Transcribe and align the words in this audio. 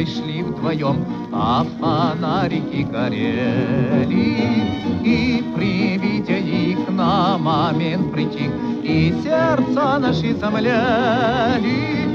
дорогой 0.00 0.06
шли 0.06 0.42
вдвоем, 0.42 1.04
а 1.32 1.64
фонарики 1.78 2.82
горели. 2.82 4.06
И 5.04 5.44
при 5.54 5.98
виде 5.98 6.38
их 6.38 6.88
на 6.88 7.36
момент 7.36 8.10
притих, 8.12 8.50
и 8.82 9.12
сердца 9.22 9.98
наши 9.98 10.34
замляли. 10.34 12.06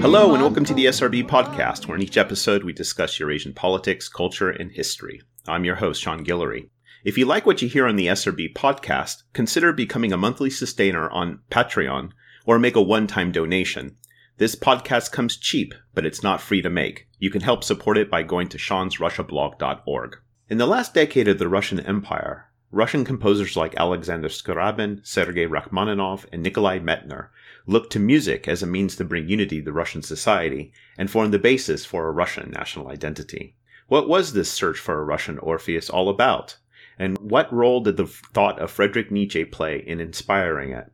Hello, 0.00 0.34
and 0.34 0.42
welcome 0.42 0.64
to 0.64 0.74
the 0.74 0.86
SRB 0.86 1.26
podcast, 1.26 1.86
where 1.86 1.96
in 1.96 2.02
each 2.02 2.16
episode 2.16 2.64
we 2.64 2.72
discuss 2.72 3.18
Eurasian 3.18 3.52
politics, 3.52 4.08
culture, 4.08 4.50
and 4.50 4.70
history. 4.72 5.20
I'm 5.46 5.64
your 5.64 5.76
host, 5.76 6.02
Sean 6.02 6.24
Guillory. 6.24 6.70
If 7.04 7.18
you 7.18 7.26
like 7.26 7.44
what 7.44 7.60
you 7.60 7.68
hear 7.68 7.86
on 7.86 7.96
the 7.96 8.06
SRB 8.06 8.54
podcast, 8.54 9.22
consider 9.34 9.72
becoming 9.72 10.12
a 10.12 10.16
monthly 10.16 10.50
sustainer 10.50 11.10
on 11.10 11.40
Patreon 11.50 12.12
or 12.46 12.58
make 12.58 12.76
a 12.76 12.82
one 12.82 13.06
time 13.06 13.32
donation. 13.32 13.96
This 14.39 14.55
podcast 14.55 15.11
comes 15.11 15.35
cheap, 15.35 15.73
but 15.93 16.05
it's 16.05 16.23
not 16.23 16.39
free 16.39 16.61
to 16.61 16.69
make. 16.69 17.09
You 17.17 17.29
can 17.29 17.41
help 17.41 17.61
support 17.61 17.97
it 17.97 18.09
by 18.09 18.23
going 18.23 18.47
to 18.47 18.57
seansrussiablog.org. 18.57 20.15
In 20.47 20.57
the 20.57 20.65
last 20.65 20.93
decade 20.93 21.27
of 21.27 21.39
the 21.39 21.49
Russian 21.49 21.81
Empire, 21.81 22.45
Russian 22.71 23.03
composers 23.03 23.57
like 23.57 23.75
Alexander 23.75 24.29
Scriabin, 24.29 25.05
Sergei 25.05 25.45
Rachmaninoff, 25.45 26.25
and 26.31 26.41
Nikolai 26.41 26.79
Medtner 26.79 27.27
looked 27.67 27.91
to 27.91 27.99
music 27.99 28.47
as 28.47 28.63
a 28.63 28.65
means 28.65 28.95
to 28.95 29.03
bring 29.03 29.27
unity 29.27 29.61
to 29.61 29.73
Russian 29.73 30.03
society 30.03 30.71
and 30.97 31.11
form 31.11 31.31
the 31.31 31.37
basis 31.37 31.83
for 31.83 32.07
a 32.07 32.13
Russian 32.13 32.49
national 32.51 32.87
identity. 32.87 33.57
What 33.89 34.07
was 34.07 34.31
this 34.31 34.49
search 34.49 34.79
for 34.79 35.01
a 35.01 35.03
Russian 35.03 35.37
Orpheus 35.39 35.89
all 35.89 36.07
about? 36.07 36.55
And 36.97 37.17
what 37.17 37.51
role 37.51 37.81
did 37.81 37.97
the 37.97 38.07
thought 38.07 38.57
of 38.59 38.71
Friedrich 38.71 39.11
Nietzsche 39.11 39.43
play 39.43 39.83
in 39.85 39.99
inspiring 39.99 40.71
it? 40.71 40.89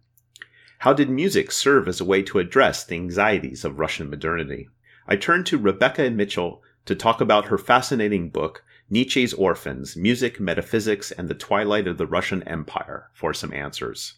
How 0.86 0.94
did 0.94 1.10
music 1.10 1.52
serve 1.52 1.88
as 1.88 2.00
a 2.00 2.06
way 2.06 2.22
to 2.22 2.38
address 2.38 2.84
the 2.84 2.94
anxieties 2.94 3.66
of 3.66 3.80
Russian 3.80 4.08
modernity? 4.08 4.70
I 5.08 5.16
turned 5.16 5.48
to 5.48 5.58
Rebecca 5.58 6.12
Mitchell 6.12 6.62
to 6.86 6.94
talk 6.94 7.20
about 7.20 7.48
her 7.48 7.58
fascinating 7.58 8.30
book, 8.30 8.64
Nietzsche's 8.88 9.34
Orphans 9.34 9.96
Music, 9.96 10.40
Metaphysics, 10.40 11.12
and 11.12 11.28
the 11.28 11.34
Twilight 11.34 11.88
of 11.88 11.98
the 11.98 12.06
Russian 12.06 12.44
Empire, 12.44 13.10
for 13.16 13.34
some 13.34 13.52
answers. 13.52 14.18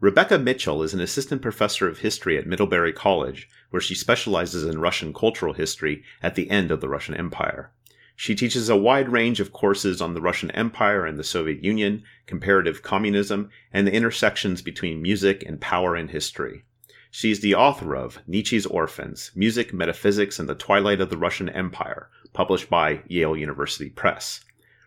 Rebecca 0.00 0.38
Mitchell 0.38 0.82
is 0.82 0.94
an 0.94 1.00
assistant 1.00 1.42
professor 1.42 1.86
of 1.86 1.98
history 1.98 2.38
at 2.38 2.46
Middlebury 2.46 2.94
College, 2.94 3.46
where 3.68 3.82
she 3.82 3.94
specializes 3.94 4.64
in 4.64 4.80
Russian 4.80 5.12
cultural 5.12 5.52
history 5.52 6.02
at 6.22 6.34
the 6.34 6.48
end 6.48 6.70
of 6.70 6.80
the 6.80 6.88
Russian 6.88 7.14
Empire. 7.14 7.72
She 8.16 8.36
teaches 8.36 8.68
a 8.68 8.76
wide 8.76 9.08
range 9.08 9.40
of 9.40 9.52
courses 9.52 10.00
on 10.00 10.14
the 10.14 10.20
Russian 10.20 10.50
Empire 10.52 11.04
and 11.04 11.18
the 11.18 11.24
Soviet 11.24 11.64
Union, 11.64 12.04
comparative 12.26 12.80
communism, 12.80 13.50
and 13.72 13.86
the 13.86 13.92
intersections 13.92 14.62
between 14.62 15.02
music 15.02 15.42
and 15.44 15.60
power 15.60 15.96
in 15.96 16.08
history. 16.08 16.64
She 17.10 17.30
is 17.30 17.40
the 17.40 17.54
author 17.54 17.94
of 17.94 18.18
Nietzsche's 18.26 18.66
Orphans 18.66 19.32
Music, 19.34 19.72
Metaphysics, 19.72 20.38
and 20.38 20.48
the 20.48 20.54
Twilight 20.54 21.00
of 21.00 21.10
the 21.10 21.16
Russian 21.16 21.48
Empire, 21.48 22.08
published 22.32 22.70
by 22.70 23.02
Yale 23.08 23.36
University 23.36 23.90
Press. 23.90 24.44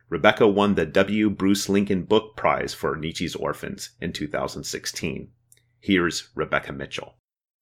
Rebecca 0.10 0.48
won 0.48 0.76
the 0.76 0.86
W. 0.86 1.30
Bruce 1.30 1.68
Lincoln 1.68 2.04
Book 2.04 2.38
Prize 2.38 2.74
for 2.74 2.96
Nietzsche's 2.96 3.36
Orphans 3.36 3.90
in 4.00 4.14
2016. 4.14 5.30
Here's 5.82 6.30
Rebecca 6.34 6.72
Mitchell. 6.72 7.16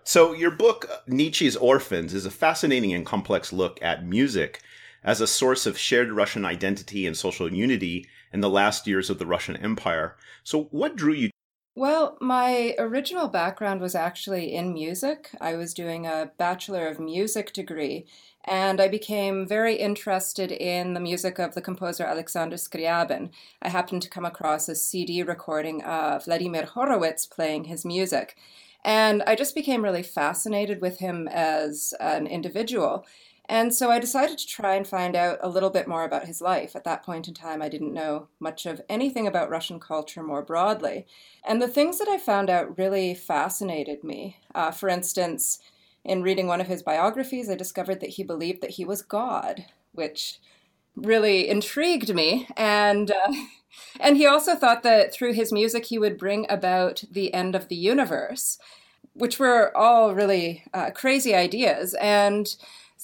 So, 0.03 0.33
your 0.33 0.51
book, 0.51 0.87
Nietzsche's 1.07 1.55
Orphans, 1.55 2.13
is 2.13 2.27
a 2.27 2.31
fascinating 2.31 2.93
and 2.93 3.03
complex 3.03 3.51
look 3.51 3.81
at 3.81 4.05
music 4.05 4.61
as 5.05 5.21
a 5.21 5.27
source 5.27 5.65
of 5.65 5.77
shared 5.77 6.11
Russian 6.11 6.43
identity 6.43 7.05
and 7.05 7.15
social 7.15 7.53
unity 7.53 8.07
in 8.33 8.41
the 8.41 8.49
last 8.49 8.87
years 8.87 9.09
of 9.09 9.19
the 9.19 9.25
Russian 9.25 9.55
Empire. 9.55 10.17
So, 10.43 10.63
what 10.71 10.95
drew 10.97 11.13
you? 11.13 11.29
Well, 11.77 12.17
my 12.21 12.73
original 12.79 13.27
background 13.27 13.81
was 13.81 13.95
actually 13.95 14.55
in 14.55 14.73
music. 14.73 15.29
I 15.41 15.55
was 15.55 15.73
doing 15.73 16.07
a 16.07 16.31
Bachelor 16.37 16.87
of 16.87 17.01
Music 17.01 17.53
degree, 17.53 18.05
and 18.45 18.79
I 18.79 18.87
became 18.87 19.45
very 19.45 19.75
interested 19.75 20.51
in 20.51 20.93
the 20.93 21.01
music 21.01 21.37
of 21.37 21.53
the 21.53 21.61
composer 21.61 22.05
Alexander 22.05 22.55
Scriabin. 22.55 23.29
I 23.61 23.69
happened 23.69 24.01
to 24.03 24.09
come 24.09 24.25
across 24.25 24.69
a 24.69 24.75
CD 24.75 25.21
recording 25.21 25.83
of 25.83 26.25
Vladimir 26.25 26.65
Horowitz 26.65 27.25
playing 27.25 27.65
his 27.65 27.83
music. 27.83 28.37
And 28.85 29.21
I 29.23 29.35
just 29.35 29.53
became 29.53 29.83
really 29.83 30.03
fascinated 30.03 30.79
with 30.79 30.99
him 30.99 31.27
as 31.27 31.93
an 31.99 32.25
individual. 32.25 33.05
And 33.47 33.73
so 33.73 33.91
I 33.91 33.99
decided 33.99 34.37
to 34.39 34.47
try 34.47 34.75
and 34.75 34.87
find 34.87 35.15
out 35.15 35.37
a 35.41 35.49
little 35.49 35.69
bit 35.69 35.87
more 35.87 36.03
about 36.03 36.25
his 36.25 36.41
life. 36.41 36.75
At 36.75 36.83
that 36.85 37.03
point 37.03 37.27
in 37.27 37.33
time, 37.33 37.61
I 37.61 37.69
didn't 37.69 37.93
know 37.93 38.27
much 38.39 38.65
of 38.65 38.81
anything 38.89 39.27
about 39.27 39.49
Russian 39.49 39.79
culture 39.79 40.23
more 40.23 40.41
broadly. 40.41 41.05
And 41.47 41.61
the 41.61 41.67
things 41.67 41.99
that 41.99 42.07
I 42.07 42.17
found 42.17 42.49
out 42.49 42.77
really 42.77 43.13
fascinated 43.13 44.03
me. 44.03 44.37
Uh, 44.55 44.71
for 44.71 44.89
instance, 44.89 45.59
in 46.03 46.23
reading 46.23 46.47
one 46.47 46.61
of 46.61 46.67
his 46.67 46.83
biographies, 46.83 47.49
I 47.49 47.55
discovered 47.55 47.99
that 47.99 48.11
he 48.11 48.23
believed 48.23 48.61
that 48.61 48.71
he 48.71 48.85
was 48.85 49.01
God, 49.01 49.65
which 49.91 50.39
really 50.95 51.47
intrigued 51.47 52.13
me. 52.13 52.47
And 52.57 53.11
uh, 53.11 53.33
and 53.99 54.17
he 54.17 54.25
also 54.25 54.55
thought 54.55 54.83
that 54.83 55.13
through 55.13 55.33
his 55.33 55.51
music 55.51 55.85
he 55.85 55.99
would 55.99 56.17
bring 56.17 56.45
about 56.49 57.03
the 57.11 57.33
end 57.33 57.55
of 57.55 57.67
the 57.67 57.75
universe, 57.75 58.57
which 59.13 59.39
were 59.39 59.75
all 59.75 60.13
really 60.13 60.63
uh, 60.73 60.91
crazy 60.91 61.35
ideas. 61.35 61.93
And 61.95 62.55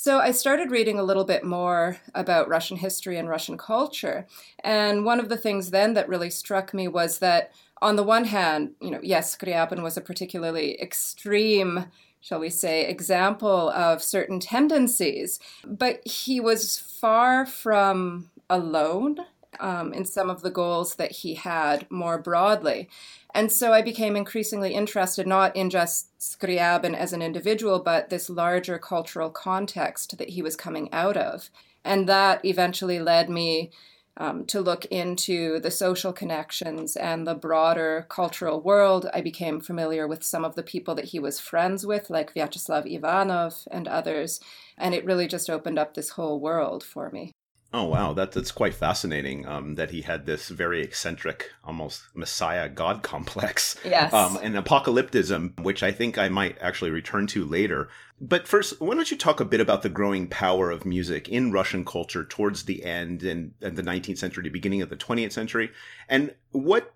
so 0.02 0.18
I 0.18 0.32
started 0.32 0.72
reading 0.72 0.98
a 0.98 1.04
little 1.04 1.26
bit 1.26 1.44
more 1.44 1.98
about 2.16 2.50
Russian 2.50 2.76
history 2.78 3.20
and 3.20 3.30
Russian 3.30 3.56
culture. 3.56 4.26
And 4.64 5.06
one 5.06 5.20
of 5.20 5.30
the 5.30 5.38
things 5.38 5.70
then 5.70 5.94
that 5.94 6.10
really 6.10 6.32
struck 6.32 6.74
me 6.74 6.88
was 6.88 7.20
that 7.20 7.52
on 7.84 7.98
the 7.98 8.04
one 8.04 8.26
hand, 8.26 8.72
you 8.82 8.90
know, 8.90 9.00
yes, 9.04 9.38
Scriabin 9.38 9.84
was 9.84 9.98
a 9.98 10.02
particularly 10.02 10.82
extreme, 10.82 11.86
shall 12.20 12.40
we 12.40 12.50
say, 12.50 12.88
example 12.88 13.70
of 13.70 14.02
certain 14.02 14.40
tendencies, 14.40 15.40
but 15.68 16.02
he 16.04 16.40
was 16.40 16.80
far 16.80 17.46
from 17.46 18.32
alone 18.50 19.18
um, 19.60 19.94
in 19.94 20.06
some 20.06 20.30
of 20.30 20.42
the 20.42 20.52
goals 20.52 20.96
that 20.96 21.12
he 21.12 21.36
had 21.36 21.90
more 21.92 22.18
broadly. 22.18 22.90
And 23.34 23.52
so 23.52 23.74
I 23.74 23.82
became 23.82 24.16
increasingly 24.16 24.74
interested 24.74 25.28
not 25.28 25.56
in 25.56 25.70
just 25.70 26.18
Scriabin 26.20 26.96
as 26.96 27.14
an 27.14 27.22
individual, 27.22 27.80
but 27.80 28.10
this 28.10 28.30
larger 28.30 28.78
cultural 28.78 29.30
context 29.30 30.18
that 30.18 30.30
he 30.30 30.42
was 30.42 30.56
coming 30.56 30.92
out 30.92 31.18
of. 31.18 31.50
And 31.84 32.08
that 32.08 32.44
eventually 32.46 33.00
led 33.00 33.30
me 33.30 33.72
um, 34.18 34.46
to 34.46 34.60
look 34.62 34.86
into 34.86 35.60
the 35.60 35.72
social 35.72 36.12
connections 36.12 36.96
and 36.96 37.26
the 37.26 37.34
broader 37.34 38.06
cultural 38.10 38.62
world. 38.62 39.10
I 39.14 39.22
became 39.22 39.62
familiar 39.62 40.08
with 40.08 40.24
some 40.24 40.44
of 40.44 40.56
the 40.56 40.64
people 40.64 40.96
that 40.96 41.06
he 41.06 41.20
was 41.20 41.40
friends 41.40 41.86
with, 41.86 42.10
like 42.10 42.34
Vyacheslav 42.34 42.86
Ivanov 42.86 43.68
and 43.72 43.88
others, 43.88 44.40
and 44.78 44.94
it 44.94 45.06
really 45.06 45.28
just 45.28 45.50
opened 45.50 45.80
up 45.80 45.94
this 45.94 46.10
whole 46.12 46.40
world 46.40 46.84
for 46.84 47.10
me. 47.10 47.32
Oh 47.74 47.86
wow, 47.86 48.12
that 48.14 48.34
that's 48.34 48.52
quite 48.52 48.74
fascinating. 48.74 49.46
Um, 49.46 49.76
that 49.76 49.92
he 49.92 50.02
had 50.02 50.26
this 50.26 50.50
very 50.50 50.82
eccentric, 50.82 51.52
almost 51.64 52.04
messiah 52.14 52.68
god 52.68 53.02
complex. 53.04 53.78
Yes. 53.86 54.12
Um, 54.12 54.38
and 54.42 54.56
apocalypticism, 54.56 55.58
which 55.62 55.82
I 55.82 55.92
think 55.92 56.18
I 56.18 56.28
might 56.28 56.58
actually 56.60 56.92
return 56.92 57.28
to 57.28 57.46
later. 57.46 57.90
But 58.20 58.48
first, 58.48 58.80
why 58.82 58.94
don't 58.94 59.10
you 59.10 59.18
talk 59.18 59.40
a 59.40 59.46
bit 59.46 59.62
about 59.62 59.84
the 59.84 59.90
growing 59.90 60.28
power 60.28 60.70
of 60.70 60.86
music 60.86 61.30
in 61.30 61.52
Russian 61.52 61.86
culture 61.86 62.24
towards 62.24 62.66
the 62.66 62.84
end 62.84 63.24
and, 63.24 63.54
and 63.62 63.76
the 63.76 63.84
19th 63.84 64.20
century, 64.20 64.48
beginning 64.50 64.82
of 64.82 64.90
the 64.90 64.96
20th 64.98 65.32
century, 65.32 65.72
and 66.08 66.36
what 66.52 66.94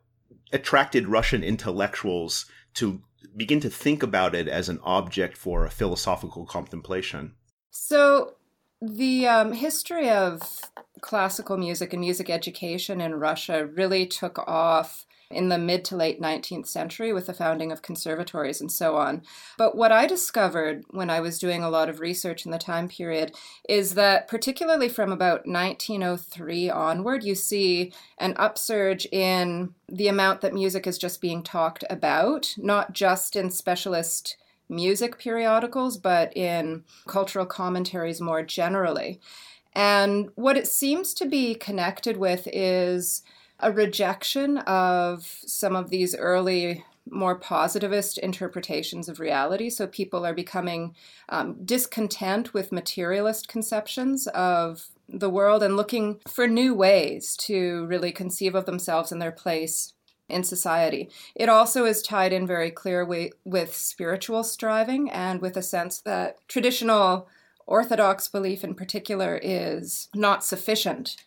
attracted 0.51 1.07
Russian 1.07 1.43
intellectuals 1.43 2.45
to 2.75 3.01
begin 3.35 3.59
to 3.61 3.69
think 3.69 4.03
about 4.03 4.35
it 4.35 4.47
as 4.47 4.69
an 4.69 4.79
object 4.83 5.35
for 5.37 5.65
a 5.65 5.71
philosophical 5.71 6.45
contemplation? 6.45 7.33
So 7.71 8.34
the 8.81 9.27
um, 9.27 9.53
history 9.53 10.09
of 10.09 10.61
classical 11.01 11.57
music 11.57 11.93
and 11.93 12.01
music 12.01 12.29
education 12.29 13.01
in 13.01 13.15
Russia 13.15 13.65
really 13.65 14.05
took 14.05 14.39
off 14.47 15.05
in 15.31 15.49
the 15.49 15.57
mid 15.57 15.83
to 15.85 15.95
late 15.95 16.21
19th 16.21 16.67
century 16.67 17.11
with 17.11 17.25
the 17.25 17.33
founding 17.33 17.71
of 17.71 17.81
conservatories 17.81 18.61
and 18.61 18.71
so 18.71 18.95
on. 18.95 19.23
But 19.57 19.75
what 19.75 19.91
I 19.91 20.05
discovered 20.05 20.83
when 20.91 21.09
I 21.09 21.19
was 21.19 21.39
doing 21.39 21.63
a 21.63 21.69
lot 21.69 21.89
of 21.89 21.99
research 21.99 22.45
in 22.45 22.51
the 22.51 22.57
time 22.57 22.87
period 22.87 23.35
is 23.67 23.95
that, 23.95 24.27
particularly 24.27 24.89
from 24.89 25.11
about 25.11 25.47
1903 25.47 26.69
onward, 26.69 27.23
you 27.23 27.35
see 27.35 27.91
an 28.17 28.35
upsurge 28.37 29.05
in 29.11 29.73
the 29.89 30.07
amount 30.07 30.41
that 30.41 30.53
music 30.53 30.85
is 30.87 30.97
just 30.97 31.21
being 31.21 31.43
talked 31.43 31.83
about, 31.89 32.53
not 32.57 32.93
just 32.93 33.35
in 33.35 33.49
specialist 33.49 34.37
music 34.69 35.17
periodicals, 35.19 35.97
but 35.97 36.35
in 36.35 36.83
cultural 37.07 37.45
commentaries 37.45 38.21
more 38.21 38.43
generally. 38.43 39.19
And 39.73 40.29
what 40.35 40.57
it 40.57 40.67
seems 40.67 41.13
to 41.15 41.25
be 41.25 41.53
connected 41.55 42.17
with 42.17 42.47
is 42.51 43.23
a 43.59 43.71
rejection 43.71 44.59
of 44.59 45.39
some 45.45 45.75
of 45.75 45.89
these 45.89 46.15
early 46.15 46.83
more 47.09 47.35
positivist 47.35 48.17
interpretations 48.17 49.07
of 49.07 49.19
reality. 49.19 49.69
So 49.69 49.85
people 49.85 50.25
are 50.25 50.33
becoming 50.33 50.95
um, 51.29 51.63
discontent 51.63 52.53
with 52.53 52.71
materialist 52.71 53.47
conceptions 53.47 54.27
of 54.27 54.87
the 55.07 55.29
world 55.29 55.61
and 55.61 55.77
looking 55.77 56.19
for 56.27 56.47
new 56.47 56.73
ways 56.73 57.35
to 57.37 57.85
really 57.85 58.11
conceive 58.11 58.55
of 58.55 58.65
themselves 58.65 59.11
and 59.11 59.21
their 59.21 59.31
place 59.31 59.93
in 60.27 60.43
society. 60.43 61.09
It 61.35 61.49
also 61.49 61.85
is 61.85 62.01
tied 62.01 62.33
in 62.33 62.47
very 62.47 62.71
clearly 62.71 63.31
with 63.43 63.75
spiritual 63.75 64.43
striving 64.43 65.09
and 65.11 65.41
with 65.41 65.55
a 65.57 65.61
sense 65.61 66.01
that 66.01 66.37
traditional 66.47 67.27
Orthodox 67.67 68.27
belief 68.27 68.63
in 68.63 68.75
particular 68.75 69.39
is 69.41 70.09
not 70.13 70.43
sufficient, 70.43 71.17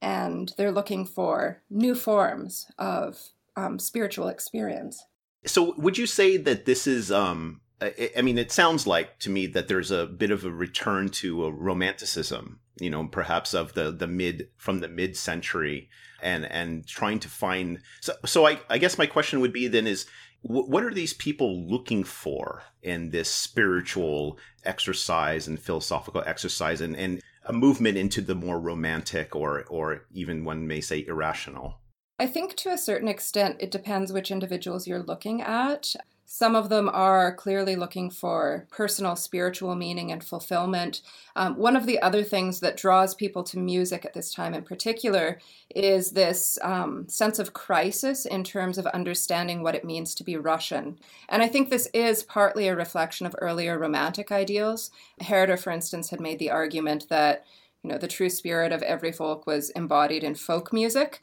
and 0.00 0.52
they're 0.56 0.70
looking 0.70 1.04
for 1.04 1.62
new 1.70 1.94
forms 1.94 2.70
of 2.78 3.30
um, 3.56 3.78
spiritual 3.78 4.28
experience. 4.28 5.04
So, 5.44 5.74
would 5.76 5.98
you 5.98 6.06
say 6.06 6.36
that 6.36 6.66
this 6.66 6.86
is? 6.86 7.10
Um, 7.10 7.62
I, 7.80 8.10
I 8.18 8.22
mean, 8.22 8.38
it 8.38 8.52
sounds 8.52 8.86
like 8.86 9.18
to 9.20 9.30
me 9.30 9.48
that 9.48 9.66
there's 9.66 9.90
a 9.90 10.06
bit 10.06 10.30
of 10.30 10.44
a 10.44 10.50
return 10.50 11.08
to 11.08 11.46
a 11.46 11.50
romanticism, 11.50 12.60
you 12.80 12.90
know, 12.90 13.06
perhaps 13.06 13.54
of 13.54 13.74
the 13.74 13.90
the 13.90 14.06
mid 14.06 14.48
from 14.56 14.80
the 14.80 14.88
mid 14.88 15.16
century, 15.16 15.88
and 16.22 16.44
and 16.46 16.86
trying 16.86 17.18
to 17.20 17.28
find. 17.28 17.80
So, 18.00 18.14
so 18.24 18.46
I, 18.46 18.60
I 18.68 18.78
guess 18.78 18.98
my 18.98 19.06
question 19.06 19.40
would 19.40 19.52
be 19.52 19.68
then 19.68 19.86
is 19.86 20.06
what 20.42 20.82
are 20.82 20.92
these 20.92 21.14
people 21.14 21.68
looking 21.68 22.02
for 22.02 22.62
in 22.82 23.10
this 23.10 23.30
spiritual 23.30 24.38
exercise 24.64 25.46
and 25.46 25.60
philosophical 25.60 26.22
exercise 26.26 26.80
and, 26.80 26.96
and 26.96 27.22
a 27.44 27.52
movement 27.52 27.96
into 27.96 28.20
the 28.20 28.34
more 28.34 28.58
romantic 28.58 29.36
or 29.36 29.64
or 29.68 30.04
even 30.12 30.44
one 30.44 30.66
may 30.66 30.80
say 30.80 31.04
irrational 31.06 31.78
I 32.18 32.26
think 32.28 32.54
to 32.58 32.70
a 32.70 32.78
certain 32.78 33.08
extent, 33.08 33.56
it 33.58 33.72
depends 33.72 34.12
which 34.12 34.30
individuals 34.30 34.86
you're 34.86 35.02
looking 35.02 35.42
at. 35.42 35.96
Some 36.34 36.56
of 36.56 36.70
them 36.70 36.88
are 36.88 37.34
clearly 37.34 37.76
looking 37.76 38.08
for 38.08 38.66
personal 38.70 39.16
spiritual 39.16 39.74
meaning 39.74 40.10
and 40.10 40.24
fulfillment. 40.24 41.02
Um, 41.36 41.58
one 41.58 41.76
of 41.76 41.84
the 41.84 42.00
other 42.00 42.24
things 42.24 42.60
that 42.60 42.78
draws 42.78 43.14
people 43.14 43.42
to 43.44 43.58
music 43.58 44.06
at 44.06 44.14
this 44.14 44.32
time 44.32 44.54
in 44.54 44.62
particular 44.62 45.38
is 45.74 46.12
this 46.12 46.58
um, 46.62 47.06
sense 47.06 47.38
of 47.38 47.52
crisis 47.52 48.24
in 48.24 48.44
terms 48.44 48.78
of 48.78 48.86
understanding 48.86 49.62
what 49.62 49.74
it 49.74 49.84
means 49.84 50.14
to 50.14 50.24
be 50.24 50.38
Russian. 50.38 50.98
And 51.28 51.42
I 51.42 51.48
think 51.48 51.68
this 51.68 51.86
is 51.92 52.22
partly 52.22 52.66
a 52.66 52.74
reflection 52.74 53.26
of 53.26 53.36
earlier 53.38 53.78
romantic 53.78 54.32
ideals. 54.32 54.90
Herder, 55.20 55.58
for 55.58 55.70
instance, 55.70 56.08
had 56.08 56.20
made 56.20 56.38
the 56.38 56.50
argument 56.50 57.10
that 57.10 57.44
you 57.82 57.90
know 57.90 57.98
the 57.98 58.08
true 58.08 58.30
spirit 58.30 58.72
of 58.72 58.82
every 58.82 59.12
folk 59.12 59.46
was 59.46 59.68
embodied 59.70 60.24
in 60.24 60.34
folk 60.34 60.72
music. 60.72 61.20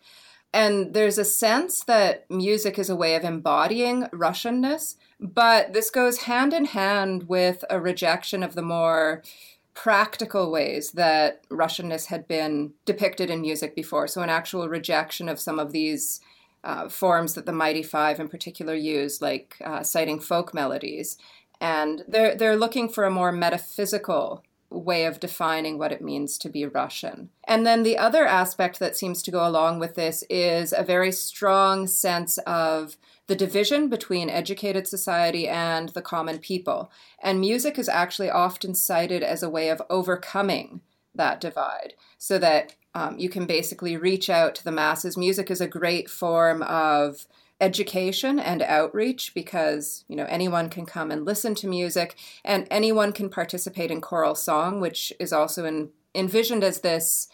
And 0.54 0.94
there's 0.94 1.20
a 1.20 1.26
sense 1.26 1.84
that 1.84 2.30
music 2.30 2.80
is 2.80 2.90
a 2.90 2.96
way 2.96 3.16
of 3.16 3.24
embodying 3.24 4.04
Russianness, 4.06 4.96
but 5.20 5.74
this 5.74 5.92
goes 5.92 6.20
hand 6.20 6.54
in 6.54 6.66
hand 6.66 7.28
with 7.28 7.64
a 7.70 7.80
rejection 7.80 8.42
of 8.42 8.56
the 8.56 8.64
more 8.64 9.22
practical 9.76 10.52
ways 10.52 10.92
that 10.92 11.48
Russianness 11.50 12.08
had 12.08 12.28
been 12.28 12.74
depicted 12.86 13.30
in 13.30 13.42
music 13.42 13.76
before. 13.76 14.08
So, 14.08 14.22
an 14.22 14.30
actual 14.30 14.68
rejection 14.68 15.30
of 15.30 15.40
some 15.40 15.60
of 15.60 15.72
these 15.72 16.20
uh, 16.64 16.90
forms 16.90 17.36
that 17.36 17.46
the 17.46 17.52
Mighty 17.52 17.84
Five 17.84 18.20
in 18.20 18.28
particular 18.28 18.74
use, 18.74 19.22
like 19.22 19.56
uh, 19.64 19.84
citing 19.84 20.20
folk 20.20 20.54
melodies. 20.54 21.18
And 21.62 22.04
they're, 22.08 22.36
they're 22.36 22.58
looking 22.58 22.90
for 22.90 23.04
a 23.04 23.12
more 23.12 23.32
metaphysical 23.32 24.44
way 24.70 25.06
of 25.06 25.20
defining 25.20 25.78
what 25.78 25.92
it 25.92 26.02
means 26.02 26.38
to 26.38 26.50
be 26.50 26.66
Russian. 26.66 27.30
And 27.48 27.66
then 27.66 27.84
the 27.84 27.98
other 27.98 28.26
aspect 28.26 28.80
that 28.80 28.96
seems 28.96 29.22
to 29.24 29.32
go 29.32 29.48
along 29.48 29.80
with 29.80 29.96
this 29.96 30.24
is 30.30 30.74
a 30.74 30.84
very 30.84 31.12
strong 31.12 31.88
sense 31.88 32.38
of 32.40 32.98
the 33.28 33.36
division 33.36 33.90
between 33.90 34.30
educated 34.30 34.88
society 34.88 35.48
and 35.48 35.90
the 35.90 36.02
common 36.02 36.40
people. 36.40 36.92
And 37.22 37.40
music 37.40 37.78
is 37.80 37.90
actually 37.90 38.30
often 38.30 38.76
cited 38.76 39.24
as 39.24 39.44
a 39.44 39.50
way 39.50 39.70
of 39.70 39.82
overcoming 39.90 40.82
that 41.16 41.42
divide 41.42 41.94
so 42.18 42.38
that 42.40 42.76
um, 42.96 43.20
you 43.20 43.30
can 43.30 43.46
basically 43.46 43.98
reach 43.98 44.30
out 44.30 44.56
to 44.56 44.64
the 44.64 44.72
masses. 44.72 45.16
Music 45.16 45.52
is 45.52 45.62
a 45.62 45.68
great 45.68 46.10
form 46.10 46.64
of 46.64 47.28
education 47.62 48.40
and 48.40 48.62
outreach 48.62 49.34
because 49.34 50.06
you 50.08 50.16
know 50.16 50.26
anyone 50.30 50.70
can 50.70 50.86
come 50.86 51.12
and 51.12 51.26
listen 51.26 51.54
to 51.56 51.68
music 51.68 52.16
and 52.46 52.66
anyone 52.72 53.12
can 53.12 53.30
participate 53.30 53.92
in 53.92 54.00
choral 54.00 54.36
song 54.36 54.80
which 54.80 55.12
is 55.20 55.34
also 55.34 55.66
in, 55.66 55.90
envisioned 56.16 56.64
as 56.64 56.82
this 56.82 57.28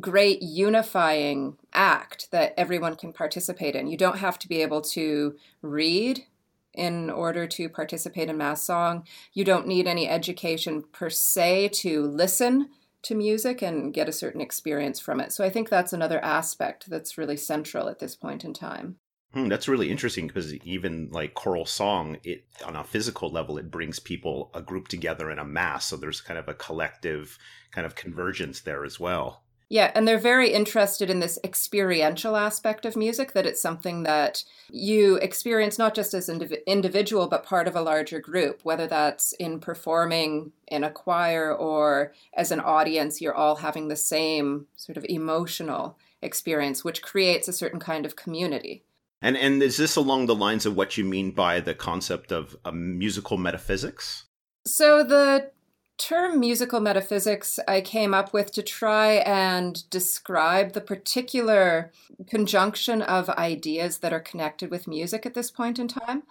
great 0.00 0.40
unifying 0.42 1.56
act 1.72 2.30
that 2.30 2.54
everyone 2.56 2.96
can 2.96 3.12
participate 3.12 3.76
in. 3.76 3.86
You 3.86 3.96
don't 3.96 4.18
have 4.18 4.38
to 4.40 4.48
be 4.48 4.62
able 4.62 4.80
to 4.82 5.36
read 5.60 6.24
in 6.72 7.10
order 7.10 7.46
to 7.46 7.68
participate 7.68 8.30
in 8.30 8.38
mass 8.38 8.62
song. 8.62 9.06
You 9.34 9.44
don't 9.44 9.66
need 9.66 9.86
any 9.86 10.08
education 10.08 10.84
per 10.92 11.10
se 11.10 11.68
to 11.68 12.02
listen 12.02 12.70
to 13.02 13.14
music 13.14 13.60
and 13.60 13.92
get 13.92 14.08
a 14.08 14.12
certain 14.12 14.40
experience 14.40 15.00
from 15.00 15.20
it. 15.20 15.32
So 15.32 15.44
i 15.44 15.50
think 15.50 15.68
that's 15.68 15.92
another 15.92 16.24
aspect 16.24 16.88
that's 16.88 17.18
really 17.18 17.36
central 17.36 17.88
at 17.88 17.98
this 17.98 18.14
point 18.14 18.44
in 18.44 18.54
time 18.54 18.96
Hmm, 19.34 19.48
that's 19.48 19.68
really 19.68 19.90
interesting 19.90 20.26
because 20.26 20.54
even 20.56 21.08
like 21.10 21.34
choral 21.34 21.64
song, 21.64 22.18
it 22.22 22.44
on 22.66 22.76
a 22.76 22.84
physical 22.84 23.30
level, 23.30 23.56
it 23.56 23.70
brings 23.70 23.98
people 23.98 24.50
a 24.52 24.60
group 24.60 24.88
together 24.88 25.30
in 25.30 25.38
a 25.38 25.44
mass. 25.44 25.86
So 25.86 25.96
there's 25.96 26.20
kind 26.20 26.38
of 26.38 26.48
a 26.48 26.54
collective 26.54 27.38
kind 27.70 27.86
of 27.86 27.94
convergence 27.94 28.60
there 28.60 28.84
as 28.84 29.00
well. 29.00 29.42
Yeah, 29.70 29.90
and 29.94 30.06
they're 30.06 30.18
very 30.18 30.52
interested 30.52 31.08
in 31.08 31.20
this 31.20 31.38
experiential 31.42 32.36
aspect 32.36 32.84
of 32.84 32.94
music, 32.94 33.32
that 33.32 33.46
it's 33.46 33.62
something 33.62 34.02
that 34.02 34.44
you 34.70 35.16
experience 35.16 35.78
not 35.78 35.94
just 35.94 36.12
as 36.12 36.28
an 36.28 36.40
indiv- 36.40 36.66
individual, 36.66 37.26
but 37.26 37.46
part 37.46 37.66
of 37.66 37.74
a 37.74 37.80
larger 37.80 38.20
group, 38.20 38.60
whether 38.64 38.86
that's 38.86 39.32
in 39.32 39.60
performing 39.60 40.52
in 40.68 40.84
a 40.84 40.90
choir 40.90 41.56
or 41.56 42.12
as 42.34 42.50
an 42.50 42.60
audience, 42.60 43.22
you're 43.22 43.34
all 43.34 43.56
having 43.56 43.88
the 43.88 43.96
same 43.96 44.66
sort 44.76 44.98
of 44.98 45.06
emotional 45.08 45.96
experience, 46.20 46.84
which 46.84 47.00
creates 47.00 47.48
a 47.48 47.52
certain 47.54 47.80
kind 47.80 48.04
of 48.04 48.14
community. 48.14 48.84
And 49.22 49.36
and 49.36 49.62
is 49.62 49.76
this 49.76 49.96
along 49.96 50.26
the 50.26 50.34
lines 50.34 50.66
of 50.66 50.76
what 50.76 50.98
you 50.98 51.04
mean 51.04 51.30
by 51.30 51.60
the 51.60 51.74
concept 51.74 52.32
of 52.32 52.56
a 52.64 52.72
musical 52.72 53.38
metaphysics? 53.38 54.24
So 54.66 55.04
the 55.04 55.52
term 55.96 56.40
musical 56.40 56.80
metaphysics 56.80 57.60
I 57.68 57.80
came 57.80 58.12
up 58.12 58.32
with 58.32 58.50
to 58.52 58.62
try 58.62 59.14
and 59.14 59.88
describe 59.90 60.72
the 60.72 60.80
particular 60.80 61.92
conjunction 62.26 63.02
of 63.02 63.30
ideas 63.30 63.98
that 63.98 64.12
are 64.12 64.20
connected 64.20 64.70
with 64.70 64.88
music 64.88 65.24
at 65.24 65.34
this 65.34 65.50
point 65.50 65.78
in 65.78 65.86
time. 65.86 66.24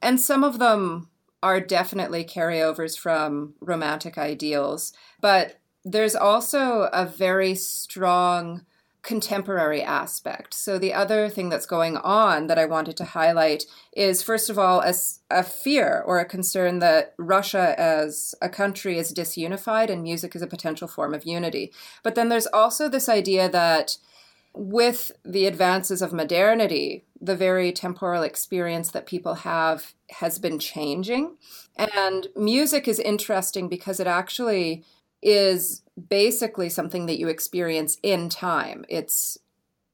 And 0.00 0.20
some 0.20 0.44
of 0.44 0.60
them 0.60 1.10
are 1.42 1.60
definitely 1.60 2.24
carryovers 2.24 2.96
from 2.96 3.54
romantic 3.60 4.18
ideals, 4.18 4.92
but 5.20 5.58
there's 5.84 6.14
also 6.14 6.82
a 6.92 7.04
very 7.06 7.54
strong 7.54 8.64
contemporary 9.02 9.82
aspect. 9.82 10.52
So, 10.54 10.78
the 10.78 10.92
other 10.92 11.28
thing 11.28 11.48
that's 11.48 11.66
going 11.66 11.96
on 11.98 12.46
that 12.48 12.58
I 12.58 12.66
wanted 12.66 12.96
to 12.98 13.04
highlight 13.04 13.64
is, 13.92 14.22
first 14.22 14.50
of 14.50 14.58
all, 14.58 14.80
a, 14.80 14.92
a, 15.30 15.42
fear 15.42 16.02
or 16.06 16.18
a 16.18 16.24
concern 16.24 16.80
that 16.80 17.14
Russia 17.16 17.78
as 17.78 18.34
a 18.42 18.48
country 18.48 18.98
is 18.98 19.14
disunified 19.14 19.88
and 19.90 20.02
music 20.02 20.34
is 20.34 20.42
a 20.42 20.46
potential 20.46 20.88
form 20.88 21.14
of 21.14 21.24
unity. 21.24 21.72
But 22.02 22.16
then 22.16 22.28
there's 22.28 22.46
also 22.48 22.88
this 22.88 23.08
idea 23.08 23.48
that 23.48 23.96
with 24.54 25.12
the 25.24 25.46
advances 25.46 26.02
of 26.02 26.12
modernity, 26.12 27.04
the 27.20 27.36
very 27.36 27.72
temporal 27.72 28.22
experience 28.22 28.90
that 28.90 29.06
people 29.06 29.34
have 29.34 29.94
has 30.10 30.38
been 30.38 30.58
changing. 30.58 31.36
And 31.76 32.26
music 32.36 32.88
is 32.88 32.98
interesting 32.98 33.68
because 33.68 34.00
it 34.00 34.06
actually 34.06 34.84
is 35.22 35.82
basically 36.08 36.68
something 36.68 37.06
that 37.06 37.18
you 37.18 37.28
experience 37.28 37.98
in 38.02 38.28
time. 38.28 38.84
It's 38.88 39.38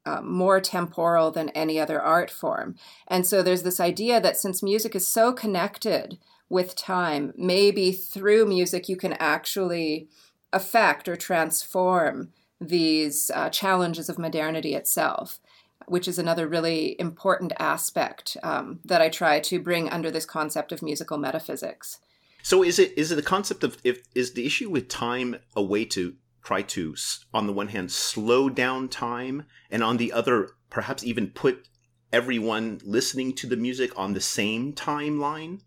uh, 0.07 0.21
more 0.21 0.61
temporal 0.61 1.31
than 1.31 1.49
any 1.50 1.81
other 1.81 2.00
art 2.00 2.31
form. 2.31 2.76
And 3.09 3.26
so 3.26 3.43
there's 3.43 3.62
this 3.62 3.81
idea 3.81 4.21
that 4.21 4.37
since 4.37 4.62
music 4.62 4.95
is 4.95 5.07
so 5.07 5.33
connected 5.33 6.19
with 6.49 6.76
time, 6.76 7.33
maybe 7.37 7.93
through 7.93 8.47
music 8.47 8.88
you 8.88 8.97
can 8.97 9.14
actually 9.14 10.09
affect 10.52 11.09
or 11.09 11.16
transform 11.16 12.33
these 12.61 13.31
uh, 13.35 13.49
challenges 13.50 14.09
of 14.09 14.19
modernity 14.19 14.75
itself, 14.75 15.40
which 15.87 16.07
is 16.07 16.19
another 16.19 16.47
really 16.47 16.99
important 17.00 17.52
aspect 17.59 18.37
um, 18.43 18.81
that 18.85 19.00
I 19.00 19.09
try 19.09 19.40
to 19.40 19.59
bring 19.59 19.88
under 19.88 20.11
this 20.11 20.26
concept 20.26 20.71
of 20.71 20.83
musical 20.83 21.19
metaphysics. 21.19 21.99
So 22.45 22.63
is 22.63 22.79
it 22.79 22.93
is 22.99 23.11
it 23.11 23.15
the 23.15 23.23
concept 23.23 23.65
of 23.65 23.79
if 23.85 24.03
is 24.15 24.35
the 24.35 24.45
issue 24.45 24.69
with 24.69 24.89
time 24.89 25.37
a 25.57 25.63
way 25.63 25.87
to 25.87 26.15
try 26.45 26.61
to 26.61 26.95
on 27.33 27.47
the 27.47 27.55
one 27.55 27.69
hand 27.69 27.91
slow 27.91 28.51
down 28.51 28.91
time 28.91 29.47
and 29.71 29.83
on 29.83 29.97
the 29.97 30.13
other 30.13 30.51
perhaps 30.69 31.03
even 31.03 31.31
put 31.31 31.67
everyone 32.13 32.83
listening 32.85 33.33
to 33.33 33.47
the 33.47 33.57
music 33.57 33.99
on 33.99 34.13
the 34.13 34.21
same 34.21 34.75
timeline 34.75 35.63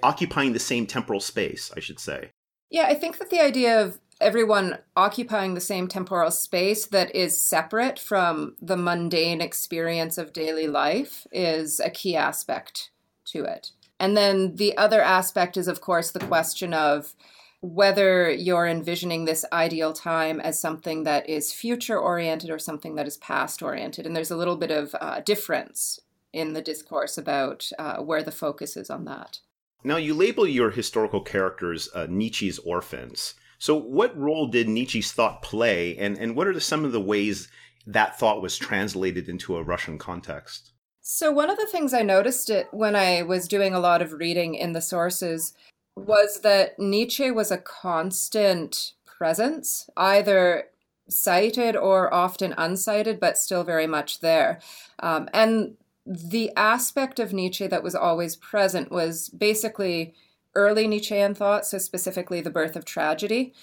occupying 0.00 0.52
the 0.52 0.60
same 0.60 0.86
temporal 0.86 1.18
space 1.18 1.72
i 1.76 1.80
should 1.80 1.98
say? 1.98 2.30
Yeah 2.70 2.86
i 2.86 2.94
think 2.94 3.18
that 3.18 3.30
the 3.30 3.40
idea 3.40 3.82
of 3.82 3.98
everyone 4.20 4.78
occupying 4.96 5.54
the 5.54 5.60
same 5.60 5.88
temporal 5.88 6.30
space 6.30 6.86
that 6.86 7.12
is 7.16 7.40
separate 7.40 7.98
from 7.98 8.54
the 8.62 8.76
mundane 8.76 9.40
experience 9.40 10.18
of 10.18 10.32
daily 10.32 10.68
life 10.68 11.26
is 11.32 11.80
a 11.80 11.90
key 11.90 12.14
aspect 12.14 12.90
to 13.24 13.42
it 13.42 13.72
and 14.02 14.16
then 14.16 14.56
the 14.56 14.76
other 14.76 15.00
aspect 15.00 15.56
is, 15.56 15.68
of 15.68 15.80
course, 15.80 16.10
the 16.10 16.18
question 16.18 16.74
of 16.74 17.14
whether 17.60 18.28
you're 18.28 18.66
envisioning 18.66 19.24
this 19.24 19.44
ideal 19.52 19.92
time 19.92 20.40
as 20.40 20.58
something 20.58 21.04
that 21.04 21.28
is 21.28 21.52
future 21.52 21.96
oriented 21.96 22.50
or 22.50 22.58
something 22.58 22.96
that 22.96 23.06
is 23.06 23.16
past 23.18 23.62
oriented. 23.62 24.04
And 24.04 24.16
there's 24.16 24.32
a 24.32 24.36
little 24.36 24.56
bit 24.56 24.72
of 24.72 24.96
uh, 25.00 25.20
difference 25.20 26.00
in 26.32 26.52
the 26.52 26.60
discourse 26.60 27.16
about 27.16 27.70
uh, 27.78 27.98
where 27.98 28.24
the 28.24 28.32
focus 28.32 28.76
is 28.76 28.90
on 28.90 29.04
that. 29.04 29.38
Now, 29.84 29.98
you 29.98 30.14
label 30.14 30.48
your 30.48 30.72
historical 30.72 31.20
characters 31.20 31.88
uh, 31.94 32.08
Nietzsche's 32.10 32.58
orphans. 32.58 33.34
So, 33.60 33.76
what 33.76 34.18
role 34.18 34.48
did 34.48 34.68
Nietzsche's 34.68 35.12
thought 35.12 35.42
play, 35.42 35.96
and, 35.96 36.18
and 36.18 36.34
what 36.34 36.48
are 36.48 36.54
the, 36.54 36.60
some 36.60 36.84
of 36.84 36.90
the 36.90 37.00
ways 37.00 37.46
that 37.86 38.18
thought 38.18 38.42
was 38.42 38.58
translated 38.58 39.28
into 39.28 39.56
a 39.56 39.62
Russian 39.62 39.96
context? 39.96 40.71
So, 41.04 41.32
one 41.32 41.50
of 41.50 41.56
the 41.58 41.66
things 41.66 41.92
I 41.92 42.02
noticed 42.02 42.48
it 42.48 42.68
when 42.70 42.94
I 42.94 43.22
was 43.22 43.48
doing 43.48 43.74
a 43.74 43.80
lot 43.80 44.02
of 44.02 44.12
reading 44.12 44.54
in 44.54 44.72
the 44.72 44.80
sources 44.80 45.52
was 45.96 46.42
that 46.42 46.78
Nietzsche 46.78 47.32
was 47.32 47.50
a 47.50 47.58
constant 47.58 48.92
presence, 49.04 49.90
either 49.96 50.68
cited 51.08 51.74
or 51.74 52.12
often 52.14 52.54
uncited, 52.56 53.18
but 53.18 53.36
still 53.36 53.64
very 53.64 53.88
much 53.88 54.20
there. 54.20 54.60
Um, 55.00 55.28
and 55.34 55.76
the 56.06 56.52
aspect 56.56 57.18
of 57.18 57.32
Nietzsche 57.32 57.66
that 57.66 57.82
was 57.82 57.96
always 57.96 58.36
present 58.36 58.92
was 58.92 59.28
basically 59.28 60.14
early 60.54 60.86
Nietzschean 60.86 61.34
thought, 61.34 61.66
so 61.66 61.78
specifically 61.78 62.40
the 62.40 62.48
birth 62.48 62.76
of 62.76 62.84
tragedy, 62.84 63.54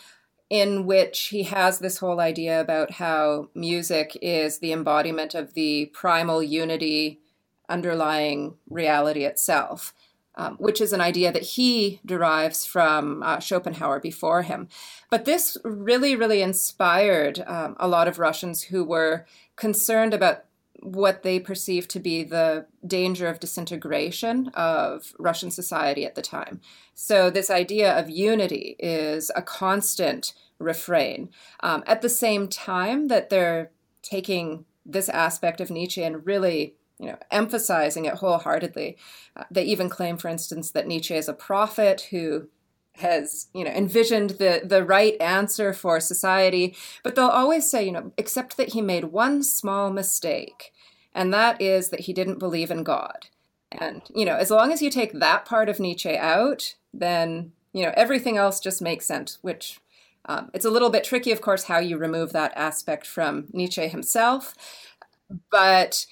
in 0.49 0.85
which 0.85 1.27
he 1.27 1.43
has 1.43 1.79
this 1.79 1.99
whole 1.99 2.19
idea 2.19 2.59
about 2.59 2.91
how 2.91 3.47
music 3.55 4.17
is 4.21 4.59
the 4.59 4.73
embodiment 4.73 5.35
of 5.35 5.53
the 5.53 5.85
primal 5.93 6.43
unity 6.43 7.21
underlying 7.69 8.55
reality 8.69 9.23
itself. 9.25 9.93
Um, 10.35 10.55
which 10.57 10.79
is 10.79 10.93
an 10.93 11.01
idea 11.01 11.33
that 11.33 11.41
he 11.41 11.99
derives 12.05 12.65
from 12.65 13.21
uh, 13.23 13.39
Schopenhauer 13.39 13.99
before 13.99 14.43
him. 14.43 14.69
But 15.09 15.25
this 15.25 15.57
really, 15.65 16.15
really 16.15 16.41
inspired 16.41 17.43
um, 17.45 17.75
a 17.77 17.89
lot 17.89 18.07
of 18.07 18.19
Russians 18.19 18.61
who 18.63 18.85
were 18.85 19.25
concerned 19.57 20.13
about 20.13 20.45
what 20.81 21.23
they 21.23 21.39
perceived 21.39 21.89
to 21.91 21.99
be 21.99 22.23
the 22.23 22.65
danger 22.85 23.27
of 23.27 23.39
disintegration 23.39 24.49
of 24.49 25.13
Russian 25.19 25.51
society 25.51 26.05
at 26.05 26.15
the 26.15 26.21
time. 26.21 26.61
So, 26.93 27.29
this 27.29 27.49
idea 27.49 27.97
of 27.97 28.09
unity 28.09 28.75
is 28.79 29.31
a 29.35 29.41
constant 29.41 30.33
refrain. 30.57 31.29
Um, 31.61 31.83
at 31.85 32.01
the 32.01 32.09
same 32.09 32.47
time 32.47 33.07
that 33.07 33.29
they're 33.29 33.71
taking 34.01 34.65
this 34.85 35.09
aspect 35.09 35.61
of 35.61 35.69
Nietzsche 35.69 36.03
and 36.03 36.25
really 36.25 36.75
you 36.99 37.07
know, 37.07 37.17
emphasizing 37.31 38.05
it 38.05 38.15
wholeheartedly. 38.15 38.97
Uh, 39.35 39.45
they 39.49 39.63
even 39.63 39.89
claim, 39.89 40.17
for 40.17 40.27
instance, 40.27 40.71
that 40.71 40.87
Nietzsche 40.87 41.15
is 41.15 41.29
a 41.29 41.33
prophet 41.33 42.07
who 42.11 42.49
has 42.99 43.47
you 43.53 43.63
know 43.63 43.71
envisioned 43.71 44.31
the 44.31 44.61
the 44.63 44.83
right 44.83 45.15
answer 45.21 45.73
for 45.73 45.99
society. 45.99 46.75
But 47.03 47.15
they'll 47.15 47.27
always 47.27 47.69
say 47.69 47.85
you 47.85 47.91
know 47.91 48.11
except 48.17 48.57
that 48.57 48.73
he 48.73 48.81
made 48.81 49.05
one 49.05 49.41
small 49.41 49.89
mistake 49.89 50.73
and 51.13 51.33
that 51.33 51.61
is 51.61 51.89
that 51.89 52.01
he 52.01 52.13
didn't 52.13 52.39
believe 52.39 52.71
in 52.71 52.83
god. 52.83 53.27
And 53.71 54.01
you 54.13 54.25
know 54.25 54.35
as 54.35 54.51
long 54.51 54.71
as 54.71 54.81
you 54.81 54.89
take 54.89 55.13
that 55.13 55.45
part 55.45 55.69
of 55.69 55.79
nietzsche 55.79 56.17
out 56.17 56.75
then 56.93 57.53
you 57.71 57.83
know 57.85 57.93
everything 57.95 58.37
else 58.37 58.59
just 58.59 58.81
makes 58.81 59.05
sense 59.05 59.37
which 59.41 59.79
um, 60.25 60.49
it's 60.53 60.65
a 60.65 60.71
little 60.71 60.89
bit 60.89 61.03
tricky 61.03 61.31
of 61.31 61.41
course 61.41 61.63
how 61.63 61.79
you 61.79 61.97
remove 61.97 62.33
that 62.33 62.51
aspect 62.55 63.07
from 63.07 63.45
nietzsche 63.53 63.87
himself. 63.87 64.55
But 65.51 66.05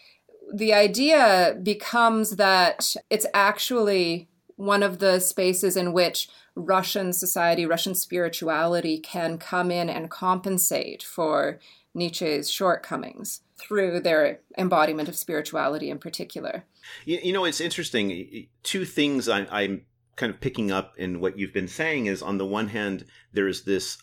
the 0.54 0.74
idea 0.74 1.58
becomes 1.62 2.32
that 2.32 2.96
it's 3.10 3.25
actually 3.34 4.30
one 4.56 4.84
of 4.84 5.00
the 5.00 5.20
spaces 5.20 5.77
in 5.77 5.94
which 5.94 6.30
Russian 6.56 7.13
society, 7.13 7.66
Russian 7.66 7.94
spirituality 7.94 9.00
can 9.00 9.38
come 9.38 9.70
in 9.72 9.89
and 9.89 10.10
compensate 10.10 11.04
for 11.04 11.60
Nietzsche's 11.94 12.50
shortcomings 12.50 13.42
through 13.58 14.00
their 14.00 14.39
embodiment 14.58 15.10
of 15.10 15.16
spirituality 15.16 15.89
in 15.89 16.00
particular. 16.00 16.63
You, 17.06 17.20
you 17.24 17.34
know, 17.34 17.46
it's 17.46 17.62
interesting. 17.62 18.48
Two 18.63 18.86
things 18.86 19.30
I, 19.30 19.48
I'm 19.51 19.86
kind 20.16 20.34
of 20.34 20.39
picking 20.39 20.72
up 20.72 20.94
in 20.98 21.20
what 21.20 21.38
you've 21.38 21.54
been 21.54 21.68
saying 21.68 22.08
is 22.08 22.22
on 22.22 22.38
the 22.38 22.46
one 22.46 22.70
hand, 22.70 23.06
there's 23.34 23.63
this 23.63 23.98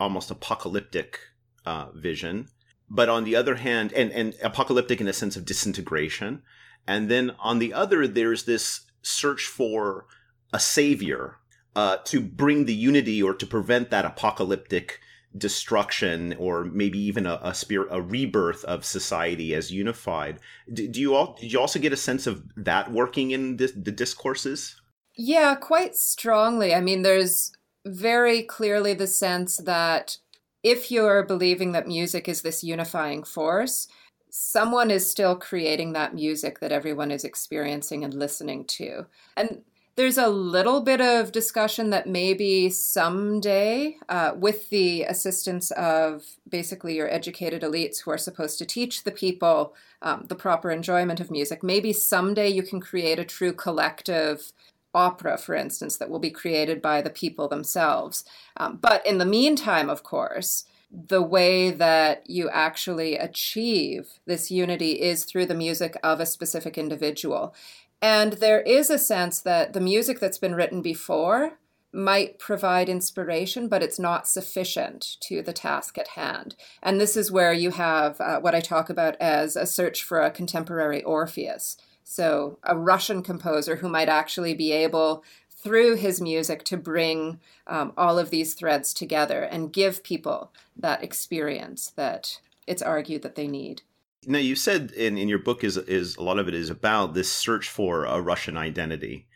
almost 0.00 0.30
apocalyptic 0.30 1.20
uh, 1.64 1.90
vision, 1.94 2.48
but 2.94 3.08
on 3.08 3.24
the 3.24 3.34
other 3.34 3.54
hand, 3.54 3.90
and, 3.94 4.12
and 4.12 4.34
apocalyptic 4.42 5.00
in 5.00 5.08
a 5.08 5.14
sense 5.14 5.34
of 5.34 5.46
disintegration. 5.46 6.42
And 6.86 7.10
then 7.10 7.32
on 7.40 7.58
the 7.58 7.72
other, 7.72 8.06
there's 8.06 8.44
this 8.44 8.82
search 9.00 9.46
for 9.46 10.04
a 10.52 10.60
savior 10.60 11.38
uh, 11.74 11.96
to 12.04 12.20
bring 12.20 12.66
the 12.66 12.74
unity 12.74 13.22
or 13.22 13.32
to 13.32 13.46
prevent 13.46 13.90
that 13.90 14.04
apocalyptic 14.04 15.00
destruction 15.38 16.36
or 16.38 16.64
maybe 16.64 16.98
even 16.98 17.24
a, 17.24 17.40
a 17.42 17.54
spirit 17.54 17.88
a 17.90 18.02
rebirth 18.02 18.62
of 18.64 18.84
society 18.84 19.54
as 19.54 19.72
unified. 19.72 20.38
Do, 20.70 20.86
do, 20.86 21.00
you 21.00 21.14
all 21.14 21.38
did 21.40 21.50
you 21.50 21.58
also 21.58 21.78
get 21.78 21.94
a 21.94 21.96
sense 21.96 22.26
of 22.26 22.44
that 22.56 22.92
working 22.92 23.30
in 23.30 23.56
the 23.56 23.68
discourses? 23.68 24.78
Yeah 25.16 25.54
quite 25.54 25.94
strongly. 25.96 26.74
I 26.74 26.82
mean 26.82 27.00
there's 27.00 27.52
very 27.86 28.42
clearly 28.42 28.92
the 28.92 29.06
sense 29.06 29.56
that 29.56 30.18
if 30.62 30.90
you're 30.90 31.24
believing 31.24 31.72
that 31.72 31.86
music 31.86 32.28
is 32.28 32.42
this 32.42 32.62
unifying 32.62 33.24
force 33.24 33.88
someone 34.34 34.90
is 34.90 35.08
still 35.08 35.36
creating 35.36 35.92
that 35.92 36.14
music 36.14 36.58
that 36.60 36.72
everyone 36.72 37.10
is 37.10 37.22
experiencing 37.22 38.02
and 38.02 38.14
listening 38.14 38.64
to. 38.64 39.04
And 39.36 39.60
there's 39.94 40.16
a 40.16 40.28
little 40.28 40.80
bit 40.80 41.02
of 41.02 41.32
discussion 41.32 41.90
that 41.90 42.06
maybe 42.06 42.70
someday, 42.70 43.98
uh, 44.08 44.32
with 44.34 44.70
the 44.70 45.02
assistance 45.02 45.70
of 45.72 46.24
basically 46.48 46.96
your 46.96 47.12
educated 47.12 47.60
elites 47.60 48.00
who 48.00 48.10
are 48.10 48.16
supposed 48.16 48.56
to 48.58 48.64
teach 48.64 49.04
the 49.04 49.10
people 49.10 49.74
um, 50.00 50.24
the 50.28 50.34
proper 50.34 50.70
enjoyment 50.70 51.20
of 51.20 51.30
music, 51.30 51.62
maybe 51.62 51.92
someday 51.92 52.48
you 52.48 52.62
can 52.62 52.80
create 52.80 53.18
a 53.18 53.24
true 53.24 53.52
collective 53.52 54.52
opera, 54.94 55.38
for 55.38 55.54
instance, 55.54 55.96
that 55.96 56.10
will 56.10 56.18
be 56.18 56.30
created 56.30 56.82
by 56.82 57.02
the 57.02 57.10
people 57.10 57.48
themselves. 57.48 58.24
Um, 58.56 58.78
but 58.80 59.04
in 59.06 59.18
the 59.18 59.24
meantime, 59.24 59.88
of 59.88 60.02
course, 60.02 60.64
the 60.90 61.22
way 61.22 61.70
that 61.70 62.28
you 62.28 62.50
actually 62.50 63.16
achieve 63.16 64.08
this 64.26 64.50
unity 64.50 65.00
is 65.00 65.24
through 65.24 65.46
the 65.46 65.54
music 65.54 65.96
of 66.02 66.20
a 66.20 66.26
specific 66.26 66.76
individual. 66.76 67.54
And 68.02 68.34
there 68.34 68.60
is 68.60 68.90
a 68.90 68.98
sense 68.98 69.40
that 69.40 69.72
the 69.72 69.80
music 69.80 70.20
that's 70.20 70.38
been 70.38 70.54
written 70.54 70.82
before 70.82 71.58
might 71.94 72.38
provide 72.38 72.88
inspiration, 72.88 73.68
but 73.68 73.82
it's 73.82 73.98
not 73.98 74.26
sufficient 74.26 75.16
to 75.20 75.42
the 75.42 75.52
task 75.52 75.98
at 75.98 76.08
hand. 76.08 76.56
And 76.82 77.00
this 77.00 77.16
is 77.16 77.30
where 77.30 77.52
you 77.52 77.70
have 77.70 78.20
uh, 78.20 78.40
what 78.40 78.54
I 78.54 78.60
talk 78.60 78.88
about 78.88 79.16
as 79.20 79.56
a 79.56 79.66
search 79.66 80.02
for 80.02 80.20
a 80.20 80.30
contemporary 80.30 81.02
Orpheus. 81.02 81.76
So, 82.04 82.58
a 82.64 82.76
Russian 82.76 83.22
composer 83.22 83.76
who 83.76 83.88
might 83.88 84.08
actually 84.08 84.54
be 84.54 84.72
able, 84.72 85.24
through 85.50 85.96
his 85.96 86.20
music, 86.20 86.64
to 86.64 86.76
bring 86.76 87.40
um, 87.66 87.92
all 87.96 88.18
of 88.18 88.30
these 88.30 88.54
threads 88.54 88.92
together 88.92 89.42
and 89.42 89.72
give 89.72 90.02
people 90.02 90.52
that 90.76 91.02
experience 91.02 91.92
that 91.96 92.40
it's 92.66 92.82
argued 92.82 93.22
that 93.22 93.34
they 93.34 93.46
need. 93.46 93.82
Now 94.26 94.38
you 94.38 94.54
said 94.54 94.92
in, 94.92 95.18
in 95.18 95.28
your 95.28 95.40
book 95.40 95.64
is 95.64 95.76
is 95.76 96.16
a 96.16 96.22
lot 96.22 96.38
of 96.38 96.48
it 96.48 96.54
is 96.54 96.70
about 96.70 97.14
this 97.14 97.30
search 97.30 97.68
for 97.68 98.04
a 98.04 98.20
Russian 98.20 98.56
identity, 98.56 99.26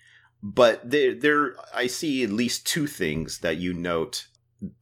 but 0.43 0.89
there 0.89 1.15
there 1.15 1.57
I 1.75 1.89
see 1.89 2.23
at 2.23 2.31
least 2.31 2.67
two 2.67 2.87
things 2.87 3.39
that 3.39 3.57
you 3.57 3.75
note 3.75 4.29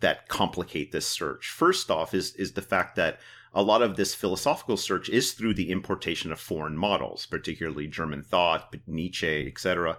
that 0.01 0.29
complicate 0.29 0.93
this 0.93 1.07
search. 1.07 1.49
First 1.49 1.91
off 1.91 2.13
is 2.13 2.35
is 2.35 2.53
the 2.53 2.63
fact 2.63 2.97
that 2.97 3.19
a 3.55 3.63
lot 3.63 3.83
of 3.83 3.97
this 3.97 4.15
philosophical 4.15 4.77
search 4.77 5.09
is 5.09 5.33
through 5.33 5.55
the 5.55 5.71
importation 5.71 6.33
of 6.33 6.41
foreign 6.41 6.77
models, 6.77 7.27
particularly 7.27 7.87
German 7.87 8.23
thought, 8.23 8.75
Nietzsche, 8.87 9.47
etc. 9.47 9.97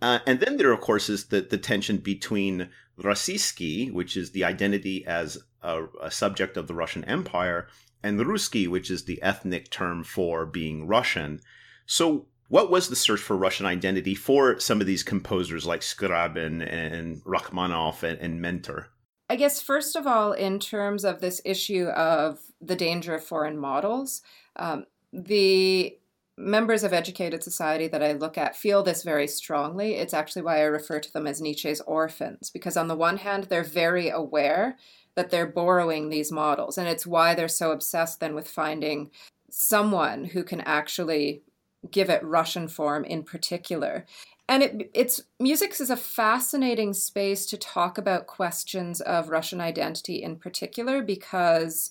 Uh, 0.00 0.18
and 0.26 0.40
then 0.40 0.58
there, 0.58 0.72
of 0.72 0.80
course, 0.80 1.08
is 1.08 1.26
the, 1.26 1.40
the 1.40 1.58
tension 1.58 1.96
between 1.98 2.68
Rossiyskiy, 3.00 3.92
which 3.92 4.16
is 4.16 4.32
the 4.32 4.44
identity 4.44 5.06
as 5.06 5.38
a, 5.62 5.86
a 6.02 6.10
subject 6.10 6.56
of 6.56 6.66
the 6.68 6.74
Russian 6.74 7.04
Empire, 7.04 7.68
and 8.02 8.20
Ruski, 8.20 8.68
which 8.68 8.90
is 8.90 9.04
the 9.04 9.20
ethnic 9.22 9.70
term 9.70 10.04
for 10.04 10.46
being 10.46 10.86
Russian. 10.86 11.40
So, 11.86 12.26
what 12.48 12.70
was 12.70 12.88
the 12.88 12.96
search 12.96 13.20
for 13.20 13.36
Russian 13.36 13.66
identity 13.66 14.14
for 14.14 14.58
some 14.60 14.80
of 14.80 14.86
these 14.86 15.02
composers 15.02 15.66
like 15.66 15.80
Scriabin 15.80 16.66
and 16.66 17.22
Rachmaninoff 17.24 18.02
and, 18.02 18.18
and 18.20 18.40
Medtner? 18.40 18.86
I 19.30 19.36
guess, 19.36 19.60
first 19.60 19.94
of 19.94 20.06
all, 20.06 20.32
in 20.32 20.58
terms 20.58 21.04
of 21.04 21.20
this 21.20 21.40
issue 21.44 21.86
of 21.88 22.40
the 22.60 22.76
danger 22.76 23.14
of 23.14 23.24
foreign 23.24 23.58
models, 23.58 24.22
um, 24.56 24.86
the 25.12 25.98
members 26.38 26.84
of 26.84 26.92
educated 26.92 27.42
society 27.42 27.88
that 27.88 28.02
I 28.02 28.12
look 28.12 28.38
at 28.38 28.56
feel 28.56 28.82
this 28.82 29.02
very 29.02 29.26
strongly. 29.26 29.96
It's 29.96 30.14
actually 30.14 30.42
why 30.42 30.58
I 30.58 30.64
refer 30.64 31.00
to 31.00 31.12
them 31.12 31.26
as 31.26 31.40
Nietzsche's 31.40 31.80
orphans, 31.82 32.48
because 32.48 32.76
on 32.76 32.88
the 32.88 32.96
one 32.96 33.18
hand, 33.18 33.44
they're 33.44 33.64
very 33.64 34.08
aware 34.08 34.78
that 35.14 35.30
they're 35.30 35.46
borrowing 35.46 36.08
these 36.08 36.30
models. 36.30 36.78
And 36.78 36.86
it's 36.88 37.06
why 37.06 37.34
they're 37.34 37.48
so 37.48 37.72
obsessed 37.72 38.20
then 38.20 38.34
with 38.34 38.48
finding 38.48 39.10
someone 39.50 40.24
who 40.26 40.44
can 40.44 40.60
actually 40.60 41.42
give 41.90 42.08
it 42.08 42.22
Russian 42.24 42.68
form 42.68 43.04
in 43.04 43.24
particular. 43.24 44.06
And 44.48 44.62
it, 44.62 44.90
it's 44.94 45.20
music 45.38 45.78
is 45.78 45.90
a 45.90 45.96
fascinating 45.96 46.94
space 46.94 47.44
to 47.46 47.58
talk 47.58 47.98
about 47.98 48.26
questions 48.26 49.00
of 49.02 49.28
Russian 49.28 49.60
identity 49.60 50.22
in 50.22 50.36
particular 50.36 51.02
because 51.02 51.90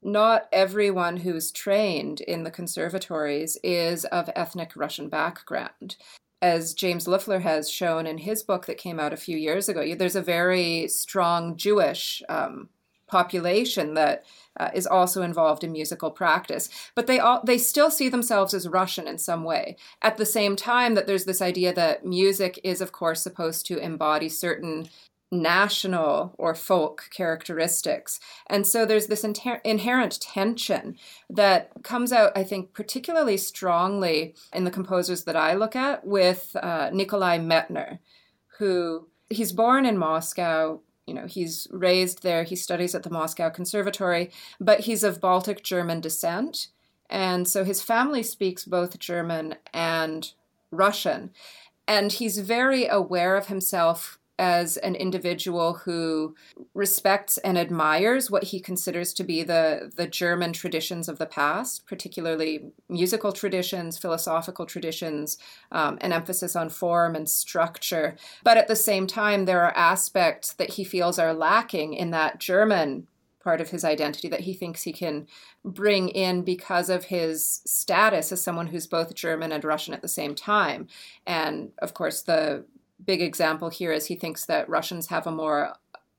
not 0.00 0.48
everyone 0.52 1.16
who's 1.16 1.50
trained 1.50 2.20
in 2.20 2.44
the 2.44 2.52
conservatories 2.52 3.58
is 3.64 4.04
of 4.06 4.30
ethnic 4.36 4.76
Russian 4.76 5.08
background. 5.08 5.96
as 6.40 6.72
James 6.72 7.08
Loeffler 7.08 7.40
has 7.40 7.68
shown 7.68 8.06
in 8.06 8.18
his 8.18 8.42
book 8.44 8.66
that 8.66 8.78
came 8.78 9.00
out 9.00 9.12
a 9.12 9.16
few 9.16 9.36
years 9.36 9.68
ago, 9.68 9.94
there's 9.96 10.14
a 10.14 10.22
very 10.22 10.86
strong 10.86 11.56
Jewish 11.56 12.22
um, 12.28 12.68
population 13.08 13.94
that 13.94 14.24
uh, 14.58 14.70
is 14.74 14.86
also 14.86 15.22
involved 15.22 15.64
in 15.64 15.72
musical 15.72 16.10
practice 16.10 16.68
but 16.94 17.06
they 17.06 17.18
all 17.18 17.40
they 17.44 17.58
still 17.58 17.90
see 17.90 18.08
themselves 18.08 18.54
as 18.54 18.68
russian 18.68 19.08
in 19.08 19.18
some 19.18 19.44
way 19.44 19.76
at 20.02 20.16
the 20.16 20.26
same 20.26 20.56
time 20.56 20.94
that 20.94 21.06
there's 21.06 21.24
this 21.24 21.42
idea 21.42 21.72
that 21.72 22.04
music 22.04 22.60
is 22.62 22.80
of 22.80 22.92
course 22.92 23.22
supposed 23.22 23.66
to 23.66 23.78
embody 23.78 24.28
certain 24.28 24.88
national 25.30 26.34
or 26.38 26.54
folk 26.54 27.08
characteristics. 27.14 28.18
And 28.46 28.66
so 28.66 28.84
there's 28.86 29.08
this 29.08 29.24
inter- 29.24 29.60
inherent 29.64 30.20
tension 30.20 30.96
that 31.28 31.70
comes 31.82 32.12
out, 32.12 32.32
I 32.36 32.44
think, 32.44 32.72
particularly 32.72 33.36
strongly 33.36 34.34
in 34.52 34.64
the 34.64 34.70
composers 34.70 35.24
that 35.24 35.36
I 35.36 35.54
look 35.54 35.76
at 35.76 36.06
with 36.06 36.56
uh, 36.56 36.90
Nikolai 36.92 37.38
Medtner, 37.38 37.98
who 38.58 39.08
he's 39.28 39.52
born 39.52 39.84
in 39.84 39.98
Moscow. 39.98 40.80
You 41.08 41.14
know, 41.14 41.26
he's 41.26 41.66
raised 41.70 42.22
there, 42.22 42.44
he 42.44 42.54
studies 42.54 42.94
at 42.94 43.02
the 43.02 43.10
Moscow 43.10 43.48
Conservatory, 43.48 44.30
but 44.60 44.80
he's 44.80 45.02
of 45.02 45.20
Baltic 45.20 45.62
German 45.64 46.00
descent. 46.00 46.68
And 47.08 47.48
so 47.48 47.64
his 47.64 47.82
family 47.82 48.22
speaks 48.22 48.66
both 48.66 48.98
German 48.98 49.54
and 49.72 50.30
Russian. 50.70 51.30
And 51.86 52.12
he's 52.12 52.38
very 52.40 52.86
aware 52.86 53.36
of 53.36 53.46
himself 53.46 54.17
as 54.38 54.76
an 54.78 54.94
individual 54.94 55.74
who 55.74 56.34
respects 56.74 57.38
and 57.38 57.58
admires 57.58 58.30
what 58.30 58.44
he 58.44 58.60
considers 58.60 59.12
to 59.14 59.24
be 59.24 59.42
the, 59.42 59.92
the 59.96 60.06
German 60.06 60.52
traditions 60.52 61.08
of 61.08 61.18
the 61.18 61.26
past, 61.26 61.86
particularly 61.86 62.70
musical 62.88 63.32
traditions, 63.32 63.98
philosophical 63.98 64.66
traditions, 64.66 65.38
um, 65.72 65.98
an 66.00 66.12
emphasis 66.12 66.54
on 66.54 66.68
form 66.68 67.14
and 67.14 67.28
structure. 67.28 68.16
But 68.44 68.56
at 68.56 68.68
the 68.68 68.76
same 68.76 69.06
time, 69.06 69.44
there 69.44 69.62
are 69.62 69.76
aspects 69.76 70.52
that 70.54 70.70
he 70.70 70.84
feels 70.84 71.18
are 71.18 71.34
lacking 71.34 71.94
in 71.94 72.10
that 72.10 72.38
German 72.38 73.06
part 73.42 73.60
of 73.60 73.70
his 73.70 73.84
identity 73.84 74.28
that 74.28 74.40
he 74.40 74.52
thinks 74.52 74.82
he 74.82 74.92
can 74.92 75.26
bring 75.64 76.08
in 76.10 76.42
because 76.42 76.90
of 76.90 77.04
his 77.04 77.62
status 77.64 78.30
as 78.32 78.42
someone 78.42 78.66
who's 78.66 78.86
both 78.86 79.14
German 79.14 79.52
and 79.52 79.64
Russian 79.64 79.94
at 79.94 80.02
the 80.02 80.08
same 80.08 80.34
time. 80.34 80.86
And 81.26 81.70
of 81.78 81.94
course, 81.94 82.22
the 82.22 82.64
big 83.04 83.22
example 83.22 83.70
here 83.70 83.92
is 83.92 84.06
he 84.06 84.14
thinks 84.14 84.44
that 84.46 84.68
Russians 84.68 85.08
have 85.08 85.26
a 85.26 85.32
more 85.32 85.74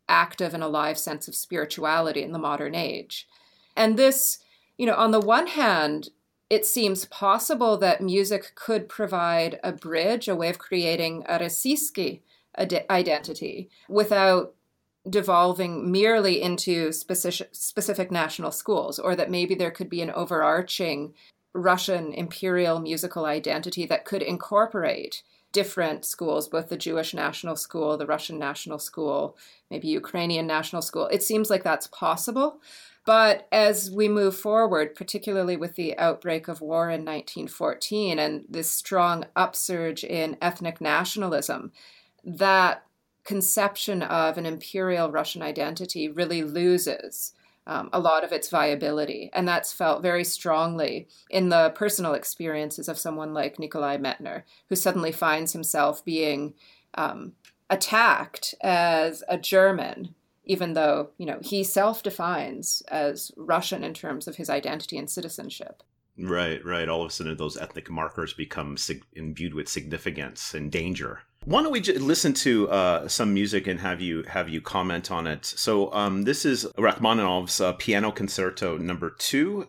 active 0.07 0.53
and 0.53 0.63
alive 0.63 0.98
sense 0.98 1.27
of 1.27 1.36
spirituality 1.36 2.24
in 2.24 2.31
the 2.31 2.39
modern 2.39 2.75
age. 2.75 3.27
And 3.75 3.98
this, 3.98 4.39
you 4.77 4.86
know, 4.86 4.95
on 4.95 5.12
the 5.12 5.19
one 5.19 5.48
hand, 5.48 6.09
it 6.50 6.65
seems 6.65 7.05
possible 7.05 7.77
that 7.77 8.01
music 8.01 8.53
could 8.55 8.89
provide 8.89 9.59
a 9.63 9.71
bridge, 9.71 10.27
a 10.27 10.36
way 10.36 10.50
of 10.50 10.57
creating 10.57 11.24
a 11.27 11.38
Rossiyski 11.38 12.21
identity 12.57 13.69
without 13.88 14.55
devolving 15.07 15.91
merely 15.91 16.41
into 16.41 16.91
specific, 16.91 17.50
specific 17.51 18.12
national 18.12 18.51
schools, 18.51 19.00
or 19.00 19.15
that 19.15 19.29
maybe 19.29 19.53
there 19.53 19.71
could 19.71 19.89
be 19.89 20.01
an 20.01 20.12
overarching 20.12 21.13
Russian 21.53 22.13
imperial 22.13 22.79
musical 22.79 23.25
identity 23.25 23.86
that 23.86 24.05
could 24.05 24.21
incorporate 24.21 25.24
different 25.51 26.06
schools, 26.06 26.48
both 26.48 26.70
the 26.70 26.77
Jewish 26.77 27.13
National 27.13 27.56
School, 27.56 27.98
the 27.98 28.06
Russian 28.06 28.38
National 28.38 28.77
School, 28.79 29.38
maybe 29.72 29.88
Ukrainian 29.88 30.46
National 30.46 30.82
School. 30.82 31.08
It 31.08 31.24
seems 31.24 31.50
like 31.50 31.63
that's 31.63 31.88
possible. 31.88 32.62
But 33.06 33.48
as 33.51 33.89
we 33.89 34.08
move 34.08 34.36
forward, 34.36 34.94
particularly 34.94 35.58
with 35.58 35.75
the 35.75 35.98
outbreak 35.98 36.48
of 36.48 36.62
war 36.62 36.89
in 36.89 37.06
1914 37.06 38.20
and 38.20 38.46
this 38.48 38.70
strong 38.70 39.25
upsurge 39.36 40.03
in 40.03 40.38
ethnic 40.42 40.79
nationalism, 40.79 41.72
that 42.24 42.83
conception 43.24 44.03
of 44.03 44.38
an 44.38 44.46
imperial 44.46 45.12
Russian 45.12 45.42
identity 45.42 46.07
really 46.07 46.44
loses 46.44 47.33
um, 47.70 47.88
a 47.94 48.00
lot 48.00 48.24
of 48.24 48.32
its 48.32 48.50
viability. 48.50 49.29
And 49.32 49.48
that's 49.48 49.72
felt 49.72 50.01
very 50.01 50.24
strongly 50.24 51.08
in 51.29 51.50
the 51.50 51.70
personal 51.75 52.16
experiences 52.16 52.90
of 52.90 52.98
someone 52.98 53.32
like 53.34 53.60
Nikolai 53.60 53.98
Medtner, 53.98 54.42
who 54.70 54.75
suddenly 54.75 55.12
finds 55.12 55.53
himself 55.53 56.03
being 56.03 56.55
um, 56.96 57.34
attacked 57.70 58.55
as 58.62 59.24
a 59.29 59.38
German, 59.38 60.16
even 60.46 60.74
though 60.74 61.12
you 61.20 61.27
know 61.27 61.38
he 61.44 61.64
self-defines 61.64 62.82
as 62.88 63.32
Russian 63.38 63.84
in 63.84 63.94
terms 63.94 64.27
of 64.27 64.38
his 64.38 64.50
identity 64.50 64.98
and 64.98 65.10
citizenship. 65.10 65.84
Right, 66.18 66.66
right. 66.66 66.90
All 66.90 67.03
of 67.03 67.10
a 67.10 67.12
sudden, 67.12 67.38
those 67.38 67.55
ethnic 67.55 67.90
markers 67.90 68.34
become 68.34 68.77
sig- 68.77 69.05
imbued 69.14 69.53
with 69.53 69.70
significance 69.70 70.55
and 70.55 70.72
danger. 70.72 71.22
Why 71.50 71.64
don't 71.64 71.72
we 71.72 71.81
j- 71.81 71.94
listen 71.98 72.33
to 72.46 72.70
uh, 72.70 73.07
some 73.07 73.33
music 73.33 73.66
and 73.66 73.79
have 73.79 74.01
you 74.01 74.22
have 74.27 74.50
you 74.50 74.62
comment 74.62 75.09
on 75.09 75.25
it? 75.25 75.44
So 75.46 75.92
um, 75.94 76.22
this 76.22 76.46
is 76.46 76.68
Rachmaninoff's 76.77 77.59
uh, 77.59 77.74
Piano 77.74 78.12
Concerto 78.12 78.77
Number 78.77 79.09
Two. 79.09 79.66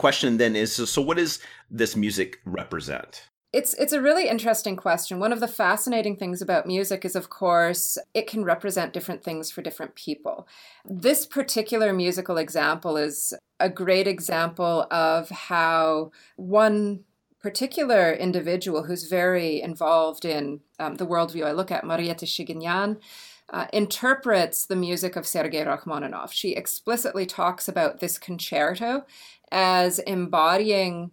Question 0.00 0.38
then 0.38 0.56
is 0.56 0.72
so, 0.72 1.02
what 1.02 1.18
does 1.18 1.40
this 1.70 1.94
music 1.94 2.40
represent? 2.46 3.28
It's 3.52 3.74
it's 3.74 3.92
a 3.92 4.00
really 4.00 4.30
interesting 4.30 4.74
question. 4.74 5.18
One 5.18 5.30
of 5.30 5.40
the 5.40 5.46
fascinating 5.46 6.16
things 6.16 6.40
about 6.40 6.66
music 6.66 7.04
is 7.04 7.14
of 7.14 7.28
course 7.28 7.98
it 8.14 8.26
can 8.26 8.42
represent 8.42 8.94
different 8.94 9.22
things 9.22 9.50
for 9.50 9.60
different 9.60 9.96
people. 9.96 10.48
This 10.86 11.26
particular 11.26 11.92
musical 11.92 12.38
example 12.38 12.96
is 12.96 13.34
a 13.58 13.68
great 13.68 14.06
example 14.06 14.86
of 14.90 15.28
how 15.28 16.12
one 16.36 17.00
particular 17.42 18.10
individual 18.10 18.84
who's 18.84 19.04
very 19.04 19.60
involved 19.60 20.24
in 20.24 20.60
um, 20.78 20.94
the 20.94 21.06
worldview 21.06 21.44
I 21.44 21.52
look 21.52 21.70
at, 21.70 21.84
Marietta 21.84 22.24
Shaginyan, 22.24 22.96
uh, 23.52 23.66
interprets 23.72 24.64
the 24.64 24.76
music 24.76 25.16
of 25.16 25.26
Sergei 25.26 25.64
Rachmaninoff. 25.64 26.32
She 26.32 26.54
explicitly 26.54 27.26
talks 27.26 27.68
about 27.68 28.00
this 28.00 28.16
concerto 28.16 29.04
as 29.50 29.98
embodying 30.00 31.10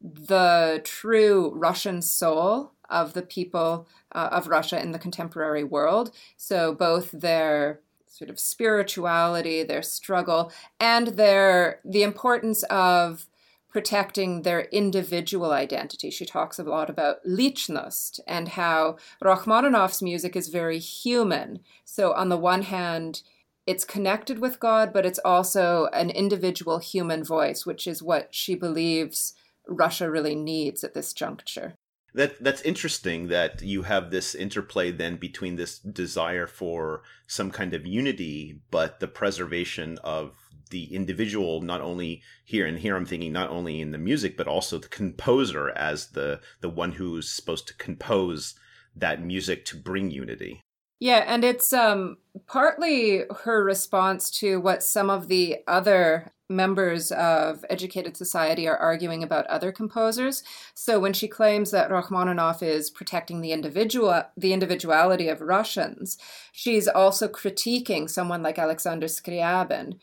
the 0.00 0.80
true 0.84 1.52
Russian 1.54 2.02
soul 2.02 2.72
of 2.88 3.12
the 3.12 3.22
people 3.22 3.86
uh, 4.12 4.28
of 4.32 4.48
Russia 4.48 4.80
in 4.80 4.92
the 4.92 4.98
contemporary 4.98 5.64
world. 5.64 6.10
So, 6.36 6.74
both 6.74 7.10
their 7.12 7.80
sort 8.06 8.30
of 8.30 8.40
spirituality, 8.40 9.62
their 9.62 9.82
struggle, 9.82 10.52
and 10.78 11.08
their 11.08 11.80
the 11.84 12.02
importance 12.02 12.62
of 12.64 13.26
protecting 13.70 14.42
their 14.42 14.62
individual 14.72 15.52
identity. 15.52 16.10
She 16.10 16.26
talks 16.26 16.58
a 16.58 16.64
lot 16.64 16.90
about 16.90 17.24
lichnost 17.24 18.18
and 18.26 18.48
how 18.48 18.96
Rachmaninoff's 19.22 20.02
music 20.02 20.34
is 20.34 20.48
very 20.48 20.80
human. 20.80 21.60
So, 21.84 22.12
on 22.12 22.28
the 22.28 22.36
one 22.36 22.62
hand, 22.62 23.22
it's 23.70 23.84
connected 23.84 24.40
with 24.40 24.58
God, 24.58 24.92
but 24.92 25.06
it's 25.06 25.20
also 25.24 25.88
an 25.92 26.10
individual 26.10 26.80
human 26.80 27.22
voice, 27.22 27.64
which 27.64 27.86
is 27.86 28.02
what 28.02 28.34
she 28.34 28.56
believes 28.56 29.32
Russia 29.68 30.10
really 30.10 30.34
needs 30.34 30.82
at 30.82 30.92
this 30.92 31.12
juncture. 31.12 31.74
That 32.12 32.42
that's 32.42 32.62
interesting 32.62 33.28
that 33.28 33.62
you 33.62 33.82
have 33.82 34.10
this 34.10 34.34
interplay 34.34 34.90
then 34.90 35.14
between 35.16 35.54
this 35.54 35.78
desire 35.78 36.48
for 36.48 37.02
some 37.28 37.52
kind 37.52 37.72
of 37.72 37.86
unity, 37.86 38.60
but 38.72 38.98
the 38.98 39.06
preservation 39.06 39.98
of 40.02 40.34
the 40.70 40.92
individual 40.92 41.60
not 41.60 41.80
only 41.80 42.22
here 42.44 42.66
and 42.66 42.78
here 42.78 42.96
I'm 42.96 43.06
thinking 43.06 43.32
not 43.32 43.50
only 43.50 43.80
in 43.80 43.92
the 43.92 43.98
music 43.98 44.36
but 44.36 44.48
also 44.48 44.78
the 44.78 44.88
composer 44.88 45.70
as 45.70 46.08
the 46.08 46.40
the 46.60 46.68
one 46.68 46.92
who's 46.92 47.30
supposed 47.30 47.68
to 47.68 47.74
compose 47.74 48.54
that 48.96 49.22
music 49.22 49.64
to 49.66 49.76
bring 49.76 50.10
unity. 50.10 50.60
Yeah, 51.00 51.24
and 51.26 51.44
it's 51.44 51.72
um, 51.72 52.18
partly 52.46 53.24
her 53.44 53.64
response 53.64 54.30
to 54.32 54.60
what 54.60 54.82
some 54.82 55.08
of 55.08 55.28
the 55.28 55.60
other 55.66 56.32
members 56.50 57.10
of 57.12 57.64
educated 57.70 58.16
society 58.16 58.68
are 58.68 58.76
arguing 58.76 59.22
about 59.22 59.46
other 59.46 59.72
composers. 59.72 60.42
So 60.74 61.00
when 61.00 61.14
she 61.14 61.26
claims 61.26 61.70
that 61.70 61.90
Rachmaninoff 61.90 62.62
is 62.62 62.90
protecting 62.90 63.40
the 63.40 63.52
individual 63.52 64.24
the 64.36 64.52
individuality 64.52 65.28
of 65.28 65.40
Russians, 65.40 66.18
she's 66.52 66.86
also 66.86 67.28
critiquing 67.28 68.10
someone 68.10 68.42
like 68.42 68.58
Alexander 68.58 69.06
Scriabin, 69.06 69.98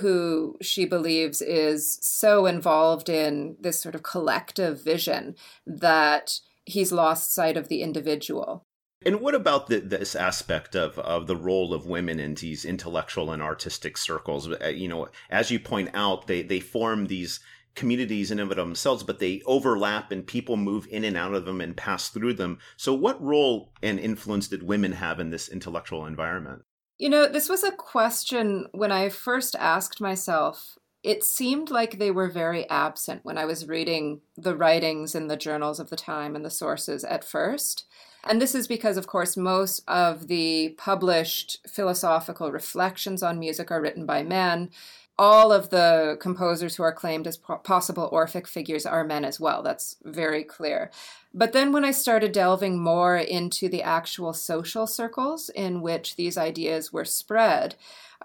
who 0.00 0.58
she 0.60 0.84
believes 0.84 1.40
is 1.40 1.98
so 2.02 2.44
involved 2.46 3.08
in 3.08 3.56
this 3.60 3.80
sort 3.80 3.94
of 3.94 4.02
collective 4.02 4.82
vision 4.82 5.34
that 5.66 6.40
he's 6.66 6.92
lost 6.92 7.32
sight 7.32 7.56
of 7.56 7.68
the 7.68 7.80
individual. 7.80 8.66
And 9.04 9.20
what 9.20 9.34
about 9.34 9.66
the, 9.66 9.80
this 9.80 10.14
aspect 10.14 10.74
of, 10.74 10.98
of 10.98 11.26
the 11.26 11.36
role 11.36 11.74
of 11.74 11.86
women 11.86 12.20
in 12.20 12.34
these 12.34 12.64
intellectual 12.64 13.30
and 13.30 13.42
artistic 13.42 13.96
circles? 13.96 14.48
Uh, 14.48 14.68
you 14.68 14.88
know, 14.88 15.08
as 15.30 15.50
you 15.50 15.58
point 15.60 15.90
out, 15.94 16.26
they, 16.26 16.42
they 16.42 16.60
form 16.60 17.06
these 17.06 17.40
communities 17.74 18.30
in 18.30 18.38
and 18.38 18.50
of 18.50 18.56
themselves, 18.56 19.02
but 19.02 19.18
they 19.18 19.42
overlap 19.46 20.12
and 20.12 20.26
people 20.26 20.56
move 20.56 20.86
in 20.90 21.04
and 21.04 21.16
out 21.16 21.34
of 21.34 21.44
them 21.44 21.60
and 21.60 21.76
pass 21.76 22.08
through 22.08 22.34
them. 22.34 22.58
So, 22.76 22.92
what 22.92 23.22
role 23.22 23.72
and 23.82 23.98
influence 23.98 24.48
did 24.48 24.62
women 24.62 24.92
have 24.92 25.20
in 25.20 25.30
this 25.30 25.48
intellectual 25.48 26.06
environment? 26.06 26.62
You 26.98 27.08
know, 27.08 27.26
this 27.26 27.48
was 27.48 27.64
a 27.64 27.72
question 27.72 28.66
when 28.72 28.92
I 28.92 29.08
first 29.08 29.56
asked 29.58 30.00
myself. 30.00 30.76
It 31.02 31.24
seemed 31.24 31.70
like 31.70 31.98
they 31.98 32.10
were 32.10 32.28
very 32.28 32.68
absent 32.70 33.24
when 33.24 33.36
I 33.36 33.44
was 33.44 33.68
reading 33.68 34.20
the 34.36 34.56
writings 34.56 35.14
in 35.14 35.26
the 35.26 35.36
journals 35.36 35.80
of 35.80 35.90
the 35.90 35.96
time 35.96 36.36
and 36.36 36.44
the 36.44 36.50
sources 36.50 37.02
at 37.02 37.24
first. 37.24 37.84
And 38.24 38.40
this 38.40 38.54
is 38.54 38.68
because, 38.68 38.96
of 38.96 39.08
course, 39.08 39.36
most 39.36 39.82
of 39.88 40.28
the 40.28 40.76
published 40.78 41.58
philosophical 41.68 42.52
reflections 42.52 43.22
on 43.22 43.40
music 43.40 43.72
are 43.72 43.80
written 43.80 44.06
by 44.06 44.22
men. 44.22 44.70
All 45.18 45.52
of 45.52 45.70
the 45.70 46.16
composers 46.20 46.76
who 46.76 46.84
are 46.84 46.92
claimed 46.92 47.26
as 47.26 47.36
possible 47.36 48.08
Orphic 48.12 48.46
figures 48.46 48.86
are 48.86 49.04
men 49.04 49.24
as 49.24 49.40
well. 49.40 49.62
That's 49.62 49.96
very 50.04 50.44
clear. 50.44 50.90
But 51.34 51.52
then 51.52 51.72
when 51.72 51.84
I 51.84 51.90
started 51.90 52.32
delving 52.32 52.78
more 52.78 53.16
into 53.16 53.68
the 53.68 53.82
actual 53.82 54.32
social 54.32 54.86
circles 54.86 55.48
in 55.48 55.82
which 55.82 56.16
these 56.16 56.38
ideas 56.38 56.92
were 56.92 57.04
spread, 57.04 57.74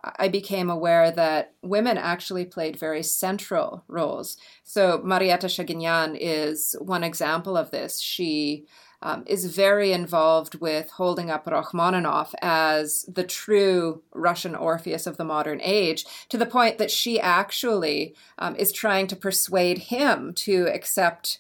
I 0.04 0.28
became 0.28 0.70
aware 0.70 1.12
that 1.12 1.54
women 1.62 1.98
actually 1.98 2.46
played 2.46 2.80
very 2.80 3.04
central 3.04 3.84
roles. 3.88 4.38
So 4.64 5.02
Marietta 5.04 5.48
Shaginyan 5.48 6.18
is 6.20 6.76
one 6.80 7.04
example 7.04 7.58
of 7.58 7.72
this. 7.72 8.00
She 8.00 8.66
um, 9.02 9.24
is 9.28 9.56
very 9.56 9.92
involved 9.92 10.56
with 10.56 10.90
holding 10.92 11.30
up 11.30 11.46
Rachmaninoff 11.46 12.34
as 12.42 13.04
the 13.04 13.24
true 13.24 14.02
Russian 14.14 14.56
Orpheus 14.56 15.06
of 15.06 15.18
the 15.18 15.24
modern 15.24 15.62
age, 15.62 16.06
to 16.30 16.38
the 16.38 16.46
point 16.46 16.78
that 16.80 16.92
she 16.92 17.20
actually 17.20 18.16
um, 18.40 18.56
is 18.56 18.72
trying 18.72 19.08
to 19.08 19.16
persuade 19.16 19.78
him 19.78 20.34
to 20.34 20.68
accept 20.74 21.40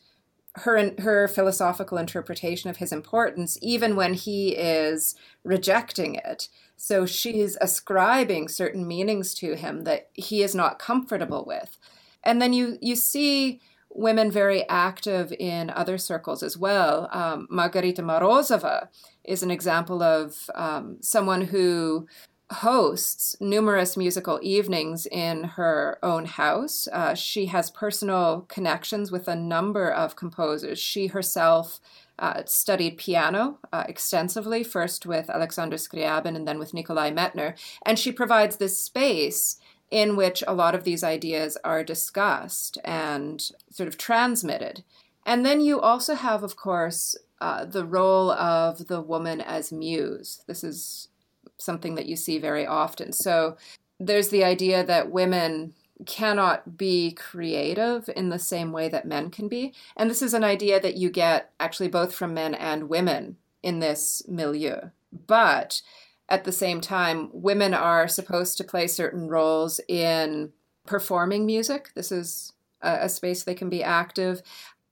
her 0.57 0.91
her 0.99 1.27
philosophical 1.27 1.97
interpretation 1.97 2.69
of 2.69 2.77
his 2.77 2.91
importance, 2.91 3.57
even 3.61 3.95
when 3.95 4.13
he 4.13 4.55
is 4.55 5.15
rejecting 5.43 6.15
it. 6.15 6.49
So 6.77 7.05
she's 7.05 7.57
ascribing 7.59 8.47
certain 8.47 8.87
meanings 8.87 9.33
to 9.35 9.55
him 9.55 9.83
that 9.83 10.09
he 10.13 10.43
is 10.43 10.55
not 10.55 10.79
comfortable 10.79 11.43
with. 11.45 11.77
And 12.23 12.41
then 12.41 12.53
you 12.53 12.77
you 12.81 12.95
see 12.95 13.59
women 13.89 14.29
very 14.29 14.67
active 14.69 15.33
in 15.39 15.71
other 15.71 15.97
circles 15.97 16.43
as 16.43 16.55
well. 16.55 17.09
Um, 17.11 17.47
Margarita 17.49 18.03
Morozova 18.03 18.89
is 19.23 19.41
an 19.41 19.49
example 19.49 20.03
of 20.03 20.49
um, 20.53 20.97
someone 21.01 21.41
who 21.41 22.07
hosts 22.51 23.35
numerous 23.41 23.97
musical 23.97 24.39
evenings 24.41 25.05
in 25.07 25.43
her 25.43 25.97
own 26.01 26.25
house. 26.25 26.87
Uh, 26.93 27.13
she 27.13 27.47
has 27.47 27.69
personal 27.71 28.45
connections 28.47 29.11
with 29.11 29.27
a 29.27 29.35
number 29.35 29.89
of 29.89 30.15
composers. 30.15 30.79
She 30.79 31.07
herself 31.07 31.79
uh, 32.19 32.43
studied 32.45 32.97
piano 32.97 33.59
uh, 33.71 33.83
extensively, 33.87 34.63
first 34.63 35.05
with 35.05 35.29
Alexander 35.29 35.77
Scriabin 35.77 36.35
and 36.35 36.47
then 36.47 36.59
with 36.59 36.73
Nikolai 36.73 37.11
Medtner. 37.11 37.57
And 37.85 37.97
she 37.97 38.11
provides 38.11 38.57
this 38.57 38.77
space 38.77 39.57
in 39.89 40.15
which 40.15 40.43
a 40.47 40.53
lot 40.53 40.75
of 40.75 40.83
these 40.83 41.03
ideas 41.03 41.57
are 41.63 41.83
discussed 41.83 42.77
and 42.83 43.51
sort 43.71 43.87
of 43.87 43.97
transmitted. 43.97 44.83
And 45.25 45.45
then 45.45 45.61
you 45.61 45.79
also 45.79 46.15
have, 46.15 46.43
of 46.43 46.55
course, 46.55 47.15
uh, 47.39 47.65
the 47.65 47.85
role 47.85 48.31
of 48.31 48.87
the 48.87 49.01
woman 49.01 49.41
as 49.41 49.71
muse. 49.71 50.41
This 50.47 50.63
is 50.63 51.09
something 51.57 51.95
that 51.95 52.05
you 52.05 52.15
see 52.15 52.37
very 52.37 52.65
often. 52.65 53.13
So 53.13 53.57
there's 53.99 54.29
the 54.29 54.43
idea 54.43 54.83
that 54.85 55.11
women 55.11 55.73
cannot 56.05 56.77
be 56.77 57.11
creative 57.11 58.09
in 58.15 58.29
the 58.29 58.39
same 58.39 58.71
way 58.71 58.87
that 58.89 59.07
men 59.07 59.29
can 59.29 59.47
be. 59.47 59.73
And 59.95 60.09
this 60.09 60.21
is 60.21 60.33
an 60.33 60.43
idea 60.43 60.79
that 60.79 60.97
you 60.97 61.09
get 61.09 61.51
actually 61.59 61.89
both 61.89 62.13
from 62.13 62.33
men 62.33 62.53
and 62.53 62.89
women 62.89 63.37
in 63.63 63.79
this 63.79 64.21
milieu. 64.27 64.89
But 65.11 65.81
at 66.29 66.43
the 66.43 66.51
same 66.51 66.81
time, 66.81 67.29
women 67.33 67.73
are 67.73 68.07
supposed 68.07 68.57
to 68.57 68.63
play 68.63 68.87
certain 68.87 69.27
roles 69.27 69.79
in 69.87 70.51
performing 70.85 71.45
music. 71.45 71.89
This 71.95 72.11
is 72.11 72.53
a, 72.81 72.99
a 73.03 73.09
space 73.09 73.43
they 73.43 73.55
can 73.55 73.69
be 73.69 73.83
active, 73.83 74.41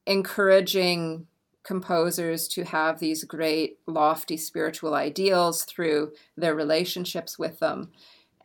encouraging 0.05 1.27
composers 1.63 2.47
to 2.47 2.63
have 2.63 2.99
these 2.99 3.23
great, 3.23 3.79
lofty 3.87 4.37
spiritual 4.37 4.93
ideals 4.93 5.63
through 5.63 6.13
their 6.37 6.55
relationships 6.55 7.37
with 7.37 7.59
them. 7.59 7.91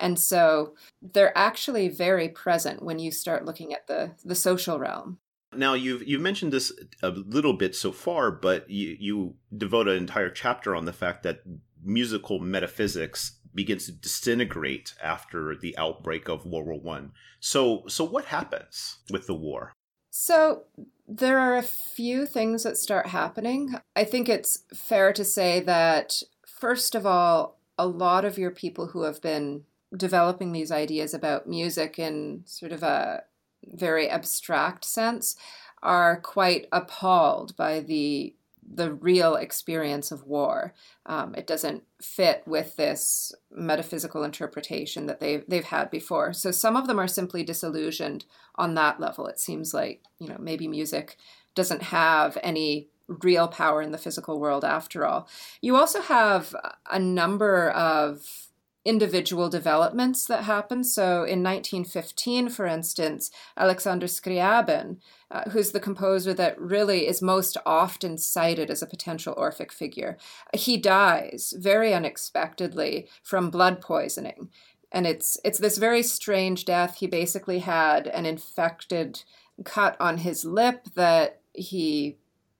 And 0.01 0.19
so 0.19 0.75
they're 1.01 1.37
actually 1.37 1.89
very 1.89 2.29
present 2.29 2.83
when 2.83 2.99
you 2.99 3.13
start 3.13 3.45
looking 3.45 3.73
at 3.73 3.87
the, 3.87 4.13
the 4.25 4.35
social 4.35 4.79
realm. 4.79 5.19
Now 5.55 5.75
you've 5.75 6.07
you've 6.07 6.21
mentioned 6.21 6.53
this 6.53 6.73
a 7.03 7.11
little 7.11 7.55
bit 7.55 7.75
so 7.75 7.91
far, 7.93 8.31
but 8.31 8.71
you, 8.71 8.97
you 8.99 9.35
devote 9.57 9.89
an 9.89 9.97
entire 9.97 10.31
chapter 10.31 10.77
on 10.77 10.85
the 10.85 10.93
fact 10.93 11.25
that 11.25 11.41
musical 11.83 12.39
metaphysics 12.39 13.39
begins 13.53 13.87
to 13.87 13.93
disintegrate 13.93 14.95
after 15.03 15.57
the 15.57 15.77
outbreak 15.77 16.29
of 16.29 16.47
World 16.47 16.67
War 16.67 16.81
One. 16.81 17.13
So, 17.41 17.83
so 17.89 18.05
what 18.05 18.27
happens 18.27 18.99
with 19.11 19.27
the 19.27 19.35
war? 19.35 19.73
So 20.11 20.65
there 21.09 21.39
are 21.39 21.57
a 21.57 21.63
few 21.63 22.27
things 22.27 22.63
that 22.63 22.77
start 22.77 23.09
happening. 23.09 23.75
I 23.97 24.05
think 24.05 24.29
it's 24.29 24.65
fair 24.73 25.13
to 25.13 25.25
say 25.25 25.61
that 25.61 26.23
first 26.47 26.95
of 26.95 27.07
all, 27.07 27.59
a 27.77 27.87
lot 27.87 28.25
of 28.25 28.39
your 28.39 28.51
people 28.51 28.89
who 28.89 29.03
have 29.03 29.21
been 29.23 29.65
developing 29.97 30.53
these 30.53 30.71
ideas 30.71 31.15
about 31.15 31.49
music 31.49 31.99
in 31.99 32.43
sort 32.47 32.73
of 32.73 32.83
a 32.83 33.25
very 33.65 34.09
abstract 34.09 34.85
sense, 34.85 35.37
are 35.83 36.21
quite 36.21 36.67
appalled 36.73 37.57
by 37.57 37.81
the 37.81 38.35
the 38.73 38.93
real 38.93 39.35
experience 39.35 40.13
of 40.13 40.27
war. 40.27 40.75
Um, 41.05 41.35
it 41.35 41.47
doesn't 41.47 41.83
fit 42.01 42.45
with 42.47 42.77
this 42.77 43.33
metaphysical 43.51 44.23
interpretation 44.23 45.07
that 45.07 45.21
they've 45.21 45.45
they've 45.49 45.65
had 45.65 45.91
before. 45.91 46.33
So 46.33 46.51
some 46.51 46.77
of 46.77 46.87
them 46.87 46.99
are 46.99 47.09
simply 47.09 47.43
disillusioned 47.43 48.27
on 48.55 48.75
that 48.75 49.01
level. 49.01 49.27
It 49.27 49.41
seems 49.41 49.75
like 49.75 50.03
you 50.19 50.29
know 50.29 50.37
maybe 50.39 50.69
music 50.69 51.17
doesn't 51.55 51.83
have 51.85 52.39
any 52.43 52.89
real 53.09 53.49
power 53.49 53.83
in 53.83 53.91
the 53.91 53.99
physical 53.99 54.39
world 54.39 54.65
after 54.65 55.05
all. 55.05 55.29
You 55.61 55.77
also 55.77 56.01
have 56.01 56.55
a 56.89 56.99
number 56.99 57.71
of 57.71 58.50
individual 58.85 59.51
developments 59.51 60.25
that 60.27 60.45
happen. 60.45 60.83
So 60.85 61.25
in 61.25 61.43
1915, 61.43 62.49
for 62.49 62.67
instance, 62.67 63.31
Alexander 63.57 64.07
Scriabin, 64.07 64.99
uh, 65.31 65.51
who's 65.51 65.73
the 65.73 65.81
composer 65.81 66.33
that 66.35 66.59
really 66.59 67.07
is 67.07 67.21
most 67.21 67.57
often 67.67 68.17
cited 68.17 68.71
as 68.71 68.83
a 68.83 68.87
potential 68.87 69.35
Orphic 69.37 69.71
figure, 69.71 70.17
he 70.55 70.77
dies 70.79 71.53
very 71.57 71.93
unexpectedly 71.93 73.09
from 73.23 73.51
blood 73.51 73.81
poisoning. 73.81 74.49
And 74.93 75.07
it's 75.07 75.39
it's 75.45 75.59
this 75.59 75.79
very 75.79 76.03
strange 76.03 76.65
death. 76.65 76.97
He 76.97 77.07
basically 77.07 77.61
had 77.61 78.09
an 78.09 78.27
infected 78.27 79.23
cut 79.65 79.97
on 80.01 80.19
his 80.19 80.45
lip 80.45 80.87
that 80.95 81.43
he 81.53 82.17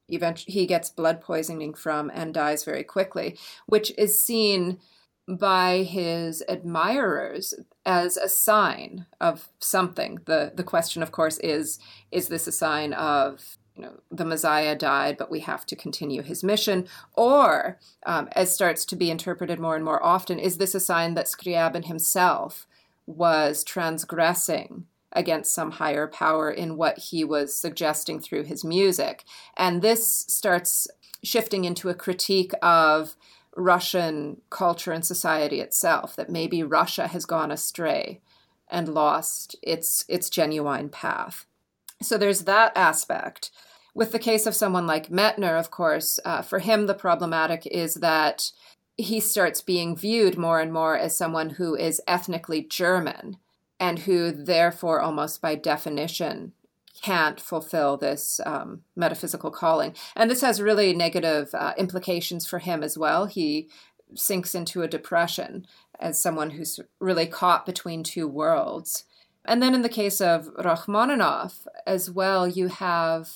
eventually 0.09 0.53
he 0.53 0.67
gets 0.67 0.91
blood 0.91 1.21
poisoning 1.21 1.75
from 1.75 2.11
and 2.15 2.35
dies 2.35 2.63
very 2.63 2.85
quickly, 2.85 3.37
which 3.67 3.93
is 3.99 4.21
seen 4.21 4.79
by 5.39 5.83
his 5.83 6.43
admirers 6.49 7.55
as 7.87 8.17
a 8.17 8.29
sign 8.29 9.07
of 9.21 9.49
something. 9.59 10.19
The 10.27 10.53
the 10.55 10.65
question 10.65 11.03
of 11.03 11.13
course 11.13 11.39
is 11.39 11.79
is 12.11 12.29
this 12.29 12.47
a 12.47 12.53
sign 12.53 12.93
of 12.93 13.57
you 13.77 13.83
know 13.83 14.01
the 14.11 14.25
Messiah 14.25 14.77
died 14.77 15.17
but 15.17 15.31
we 15.31 15.41
have 15.41 15.65
to 15.67 15.77
continue 15.77 16.23
his 16.23 16.43
mission 16.43 16.87
or 17.15 17.79
um, 18.05 18.29
as 18.33 18.55
starts 18.55 18.85
to 18.87 18.97
be 18.97 19.11
interpreted 19.11 19.59
more 19.59 19.77
and 19.77 19.85
more 19.85 20.03
often 20.03 20.39
is 20.39 20.59
this 20.59 20.75
a 20.75 20.81
sign 20.81 21.15
that 21.15 21.27
Scriabin 21.27 21.87
himself 21.87 22.67
was 23.07 23.65
transgressing 23.65 24.87
against 25.13 25.55
some 25.55 25.73
higher 25.73 26.07
power 26.07 26.51
in 26.51 26.77
what 26.77 26.99
he 26.99 27.25
was 27.25 27.57
suggesting 27.57 28.21
through 28.21 28.45
his 28.45 28.65
music 28.65 29.25
and 29.57 29.83
this 29.83 30.27
starts 30.29 30.89
shifting 31.23 31.65
into 31.65 31.89
a 31.89 31.95
critique 31.95 32.53
of 32.63 33.17
Russian 33.57 34.41
culture 34.51 34.93
and 34.93 35.05
society 35.05 35.61
itself, 35.61 36.17
that 36.17 36.31
maybe 36.31 36.63
Russia 36.63 37.09
has 37.09 37.25
gone 37.27 37.51
astray 37.51 38.21
and 38.69 38.89
lost 38.89 39.57
its 39.63 40.05
its 40.09 40.31
genuine 40.31 40.89
path. 40.89 41.47
So 42.03 42.17
there's 42.17 42.45
that 42.45 42.73
aspect. 42.77 43.51
With 43.95 44.13
the 44.13 44.19
case 44.19 44.47
of 44.47 44.55
someone 44.55 44.87
like 44.87 45.09
Medtner, 45.09 45.59
of 45.59 45.71
course, 45.71 46.21
uh, 46.25 46.43
for 46.43 46.61
him 46.61 46.87
the 46.87 46.95
problematic 46.95 47.67
is 47.67 47.95
that 47.95 48.53
he 48.97 49.19
starts 49.19 49.61
being 49.61 49.97
viewed 49.97 50.39
more 50.39 50.61
and 50.61 50.73
more 50.73 50.97
as 50.97 51.17
someone 51.17 51.51
who 51.51 51.75
is 51.75 52.01
ethnically 52.07 52.63
German 52.63 53.37
and 53.81 54.01
who, 54.01 54.31
therefore, 54.31 55.01
almost 55.01 55.41
by 55.41 55.55
definition, 55.55 56.53
can't 57.03 57.41
fulfill 57.41 57.97
this 57.97 58.41
um, 58.45 58.83
metaphysical 58.97 59.51
calling. 59.51 59.95
And 60.15 60.31
this 60.31 60.41
has 60.43 60.61
really 60.61 60.95
negative 60.95 61.51
uh, 61.55 61.73
implications 61.79 62.47
for 62.47 62.59
him 62.59 62.83
as 62.83 62.99
well. 62.99 63.27
He 63.27 63.69
sinks 64.15 64.55
into 64.55 64.83
a 64.83 64.89
depression 64.89 65.67
as 65.99 66.23
someone 66.23 66.51
who's 66.51 66.81
really 66.99 67.27
caught 67.27 67.67
between 67.67 68.03
two 68.03 68.27
worlds. 68.27 69.05
And 69.45 69.63
then 69.63 69.75
in 69.75 69.83
the 69.83 69.89
case 69.89 70.21
of 70.21 70.51
Rachmaninoff 70.59 71.67
as 71.87 72.11
well, 72.11 72.47
you 72.47 72.69
have 72.69 73.29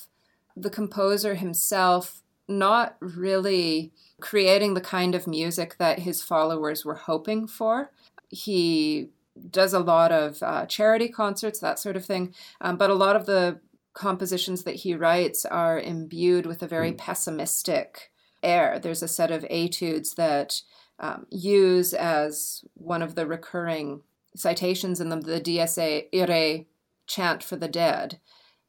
the 0.56 0.70
composer 0.70 1.34
himself 1.34 2.22
not 2.46 2.96
really 3.00 3.92
creating 4.20 4.74
the 4.74 4.80
kind 4.80 5.14
of 5.14 5.26
music 5.26 5.76
that 5.78 6.00
his 6.00 6.22
followers 6.22 6.84
were 6.84 6.94
hoping 6.94 7.46
for. 7.46 7.90
He 8.28 9.08
does 9.50 9.72
a 9.72 9.80
lot 9.80 10.12
of 10.12 10.42
uh, 10.42 10.66
charity 10.66 11.08
concerts, 11.08 11.58
that 11.60 11.78
sort 11.78 11.96
of 11.96 12.04
thing. 12.04 12.34
Um, 12.60 12.76
but 12.76 12.90
a 12.90 12.94
lot 12.94 13.16
of 13.16 13.26
the 13.26 13.60
compositions 13.94 14.64
that 14.64 14.76
he 14.76 14.94
writes 14.94 15.44
are 15.44 15.78
imbued 15.78 16.46
with 16.46 16.62
a 16.62 16.68
very 16.68 16.92
mm. 16.92 16.98
pessimistic 16.98 18.10
air. 18.42 18.78
There's 18.78 19.02
a 19.02 19.08
set 19.08 19.30
of 19.30 19.44
etudes 19.48 20.14
that 20.14 20.62
um, 20.98 21.26
use 21.30 21.94
as 21.94 22.64
one 22.74 23.02
of 23.02 23.14
the 23.14 23.26
recurring 23.26 24.02
citations 24.36 25.00
in 25.00 25.08
them 25.08 25.22
the 25.22 25.40
Dies 25.40 25.78
Irae 25.78 26.66
chant 27.06 27.42
for 27.42 27.56
the 27.56 27.68
dead. 27.68 28.18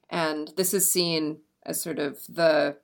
And 0.10 0.54
this 0.56 0.74
is 0.74 0.92
seen 0.92 1.40
as 1.64 1.82
sort 1.82 2.00
of 2.00 2.20
the 2.28 2.78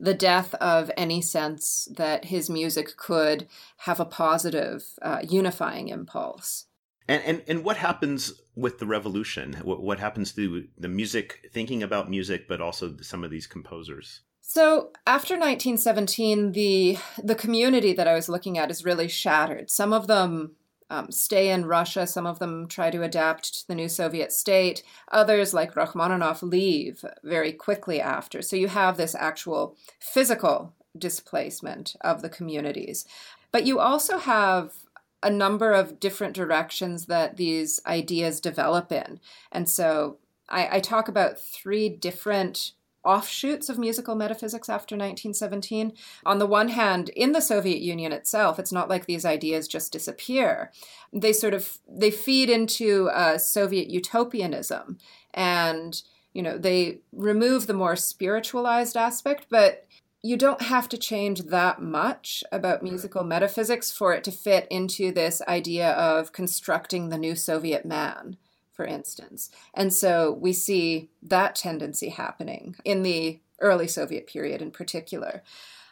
the 0.00 0.14
death 0.14 0.54
of 0.54 0.90
any 0.96 1.20
sense 1.20 1.88
that 1.96 2.26
his 2.26 2.50
music 2.50 2.96
could 2.96 3.46
have 3.78 4.00
a 4.00 4.04
positive 4.04 4.84
uh, 5.02 5.20
unifying 5.28 5.88
impulse. 5.88 6.66
And, 7.08 7.22
and 7.24 7.42
and 7.48 7.64
what 7.64 7.78
happens 7.78 8.34
with 8.54 8.78
the 8.78 8.86
revolution? 8.86 9.54
What, 9.62 9.82
what 9.82 9.98
happens 9.98 10.32
to 10.32 10.66
the 10.76 10.88
music, 10.88 11.48
thinking 11.52 11.82
about 11.82 12.10
music, 12.10 12.46
but 12.46 12.60
also 12.60 12.96
some 13.00 13.24
of 13.24 13.30
these 13.30 13.46
composers? 13.46 14.20
So 14.42 14.90
after 15.06 15.34
1917, 15.34 16.52
the 16.52 16.98
the 17.22 17.34
community 17.34 17.92
that 17.94 18.06
I 18.06 18.14
was 18.14 18.28
looking 18.28 18.58
at 18.58 18.70
is 18.70 18.84
really 18.84 19.08
shattered. 19.08 19.70
Some 19.70 19.92
of 19.92 20.06
them 20.06 20.52
um, 20.90 21.10
stay 21.10 21.50
in 21.50 21.66
Russia. 21.66 22.06
Some 22.06 22.26
of 22.26 22.38
them 22.38 22.66
try 22.66 22.90
to 22.90 23.02
adapt 23.02 23.60
to 23.60 23.68
the 23.68 23.74
new 23.74 23.88
Soviet 23.88 24.32
state. 24.32 24.82
Others, 25.12 25.54
like 25.54 25.76
Rachmaninoff, 25.76 26.42
leave 26.42 27.04
very 27.22 27.52
quickly 27.52 28.00
after. 28.00 28.42
So 28.42 28.56
you 28.56 28.68
have 28.68 28.96
this 28.96 29.14
actual 29.14 29.76
physical 29.98 30.74
displacement 30.96 31.94
of 32.00 32.22
the 32.22 32.28
communities. 32.30 33.06
But 33.52 33.66
you 33.66 33.80
also 33.80 34.18
have 34.18 34.72
a 35.22 35.30
number 35.30 35.72
of 35.72 35.98
different 36.00 36.34
directions 36.34 37.06
that 37.06 37.36
these 37.36 37.80
ideas 37.86 38.40
develop 38.40 38.92
in. 38.92 39.20
And 39.50 39.68
so 39.68 40.18
I, 40.48 40.76
I, 40.76 40.80
talk 40.80 41.08
about 41.08 41.40
three 41.40 41.88
different 41.88 42.72
offshoots 43.04 43.68
of 43.68 43.78
musical 43.78 44.14
metaphysics 44.14 44.68
after 44.68 44.94
1917. 44.94 45.92
On 46.24 46.38
the 46.38 46.46
one 46.46 46.68
hand, 46.68 47.08
in 47.10 47.32
the 47.32 47.40
Soviet 47.40 47.80
Union 47.80 48.12
itself, 48.12 48.58
it's 48.58 48.72
not 48.72 48.88
like 48.88 49.06
these 49.06 49.24
ideas 49.24 49.66
just 49.66 49.92
disappear. 49.92 50.70
They 51.12 51.32
sort 51.32 51.54
of 51.54 51.78
they 51.88 52.10
feed 52.10 52.50
into 52.50 53.08
uh, 53.08 53.38
Soviet 53.38 53.88
utopianism 53.88 54.98
and 55.34 56.02
you 56.32 56.42
know 56.42 56.58
they 56.58 56.98
remove 57.12 57.66
the 57.66 57.74
more 57.74 57.96
spiritualized 57.96 58.96
aspect 58.96 59.46
but 59.50 59.86
you 60.22 60.36
don't 60.36 60.62
have 60.62 60.88
to 60.88 60.98
change 60.98 61.42
that 61.44 61.80
much 61.80 62.42
about 62.50 62.82
musical 62.82 63.22
metaphysics 63.22 63.92
for 63.92 64.12
it 64.12 64.24
to 64.24 64.32
fit 64.32 64.66
into 64.70 65.12
this 65.12 65.40
idea 65.46 65.90
of 65.92 66.32
constructing 66.32 67.08
the 67.08 67.18
new 67.18 67.36
Soviet 67.36 67.86
man, 67.86 68.36
for 68.72 68.84
instance. 68.84 69.50
And 69.74 69.92
so 69.92 70.32
we 70.32 70.52
see 70.52 71.08
that 71.22 71.54
tendency 71.54 72.08
happening 72.08 72.74
in 72.84 73.02
the 73.02 73.38
early 73.60 73.86
Soviet 73.86 74.26
period 74.26 74.60
in 74.60 74.72
particular. 74.72 75.42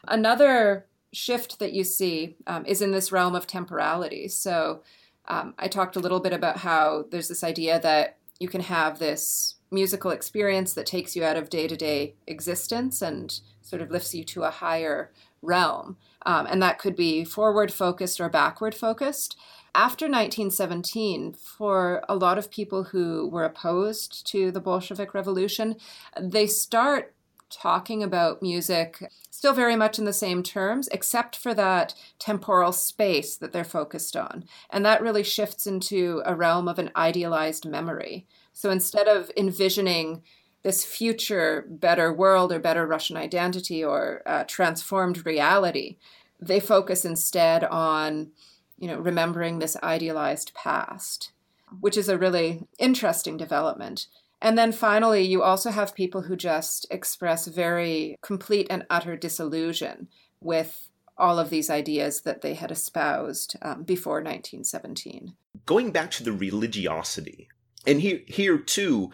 Another 0.07 0.85
shift 1.13 1.59
that 1.59 1.73
you 1.73 1.85
see 1.85 2.35
um, 2.47 2.65
is 2.65 2.81
in 2.81 2.91
this 2.91 3.11
realm 3.11 3.33
of 3.33 3.47
temporality. 3.47 4.27
So 4.27 4.83
um, 5.27 5.53
I 5.57 5.67
talked 5.67 5.95
a 5.95 6.01
little 6.01 6.19
bit 6.19 6.33
about 6.33 6.57
how 6.57 7.05
there's 7.11 7.27
this 7.29 7.43
idea 7.43 7.79
that 7.79 8.16
you 8.39 8.47
can 8.47 8.61
have 8.61 8.99
this 8.99 9.55
musical 9.71 10.11
experience 10.11 10.73
that 10.73 10.85
takes 10.85 11.15
you 11.15 11.23
out 11.23 11.37
of 11.37 11.49
day 11.49 11.67
to 11.67 11.75
day 11.75 12.15
existence 12.25 13.01
and 13.01 13.39
sort 13.61 13.81
of 13.81 13.91
lifts 13.91 14.15
you 14.15 14.23
to 14.23 14.43
a 14.43 14.49
higher 14.49 15.11
realm. 15.41 15.97
Um, 16.25 16.47
and 16.47 16.61
that 16.61 16.79
could 16.79 16.95
be 16.95 17.23
forward 17.23 17.71
focused 17.71 18.19
or 18.19 18.29
backward 18.29 18.73
focused. 18.73 19.37
After 19.75 20.05
1917, 20.05 21.33
for 21.33 22.03
a 22.09 22.15
lot 22.15 22.37
of 22.37 22.49
people 22.49 22.85
who 22.85 23.27
were 23.27 23.43
opposed 23.43 24.25
to 24.27 24.51
the 24.51 24.61
Bolshevik 24.61 25.13
Revolution, 25.13 25.75
they 26.19 26.47
start 26.47 27.13
talking 27.49 28.01
about 28.01 28.41
music 28.41 29.11
still 29.37 29.53
very 29.53 29.75
much 29.75 29.99
in 29.99 30.05
the 30.05 30.13
same 30.13 30.41
terms, 30.41 30.87
except 30.87 31.35
for 31.35 31.53
that 31.53 31.93
temporal 32.17 32.71
space 32.71 33.37
that 33.37 33.51
they're 33.51 33.63
focused 33.63 34.17
on. 34.17 34.43
And 34.71 34.83
that 34.83 34.99
really 34.99 35.21
shifts 35.21 35.67
into 35.67 36.23
a 36.25 36.33
realm 36.33 36.67
of 36.67 36.79
an 36.79 36.89
idealized 36.95 37.63
memory. 37.63 38.25
So 38.51 38.71
instead 38.71 39.07
of 39.07 39.29
envisioning 39.37 40.23
this 40.63 40.83
future 40.83 41.67
better 41.69 42.11
world 42.11 42.51
or 42.51 42.57
better 42.57 42.87
Russian 42.87 43.15
identity 43.15 43.83
or 43.83 44.23
uh, 44.25 44.43
transformed 44.47 45.23
reality. 45.23 45.97
They 46.41 46.59
focus 46.59 47.05
instead 47.05 47.63
on, 47.63 48.31
you 48.79 48.87
know, 48.87 48.97
remembering 48.97 49.59
this 49.59 49.77
idealized 49.83 50.53
past, 50.55 51.31
which 51.79 51.95
is 51.95 52.09
a 52.09 52.17
really 52.17 52.67
interesting 52.79 53.37
development. 53.37 54.07
And 54.41 54.57
then 54.57 54.71
finally, 54.71 55.23
you 55.23 55.41
also 55.41 55.71
have 55.71 55.95
people 55.95 56.21
who 56.21 56.35
just 56.35 56.85
express 56.91 57.47
very 57.47 58.17
complete 58.21 58.67
and 58.69 58.85
utter 58.89 59.15
disillusion 59.15 60.09
with 60.41 60.89
all 61.17 61.39
of 61.39 61.49
these 61.49 61.69
ideas 61.69 62.21
that 62.21 62.41
they 62.41 62.53
had 62.53 62.71
espoused 62.71 63.55
um, 63.63 63.83
before 63.83 64.17
1917. 64.17 65.33
Going 65.65 65.91
back 65.91 66.11
to 66.11 66.23
the 66.23 66.31
religiosity, 66.31 67.49
and 67.87 67.99
here, 67.99 68.21
here 68.27 68.57
too, 68.59 69.11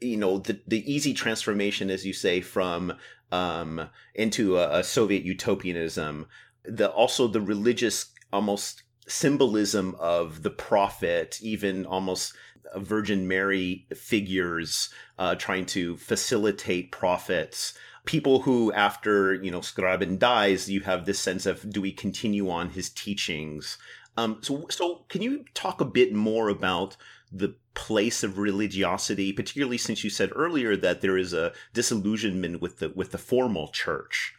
you 0.00 0.16
know 0.16 0.38
the 0.38 0.60
the 0.66 0.90
easy 0.92 1.14
transformation, 1.14 1.90
as 1.90 2.06
you 2.06 2.12
say, 2.12 2.40
from 2.40 2.94
um, 3.30 3.88
into 4.14 4.58
a, 4.58 4.80
a 4.80 4.84
Soviet 4.84 5.22
utopianism. 5.22 6.26
The 6.64 6.90
also 6.90 7.28
the 7.28 7.40
religious 7.40 8.06
almost 8.32 8.82
symbolism 9.06 9.96
of 9.98 10.42
the 10.42 10.50
prophet, 10.50 11.38
even 11.42 11.86
almost 11.86 12.34
Virgin 12.76 13.28
Mary 13.28 13.86
figures 13.94 14.90
uh, 15.18 15.34
trying 15.34 15.66
to 15.66 15.96
facilitate 15.96 16.92
prophets. 16.92 17.74
People 18.04 18.42
who, 18.42 18.72
after 18.72 19.34
you 19.34 19.50
know 19.50 19.60
Scriabin 19.60 20.18
dies, 20.18 20.70
you 20.70 20.80
have 20.80 21.04
this 21.04 21.20
sense 21.20 21.46
of 21.46 21.70
do 21.70 21.80
we 21.80 21.92
continue 21.92 22.50
on 22.50 22.70
his 22.70 22.90
teachings? 22.90 23.78
Um, 24.16 24.38
so, 24.42 24.66
so 24.68 25.04
can 25.08 25.22
you 25.22 25.44
talk 25.54 25.80
a 25.80 25.86
bit 25.86 26.12
more 26.12 26.48
about 26.48 26.96
the 27.30 27.54
place 27.74 28.22
of 28.22 28.38
religiosity, 28.38 29.32
particularly 29.32 29.78
since 29.78 30.04
you 30.04 30.10
said 30.10 30.30
earlier 30.34 30.76
that 30.76 31.00
there 31.00 31.16
is 31.16 31.32
a 31.32 31.52
disillusionment 31.72 32.60
with 32.60 32.78
the 32.78 32.90
with 32.90 33.12
the 33.12 33.18
formal 33.18 33.68
church? 33.68 34.34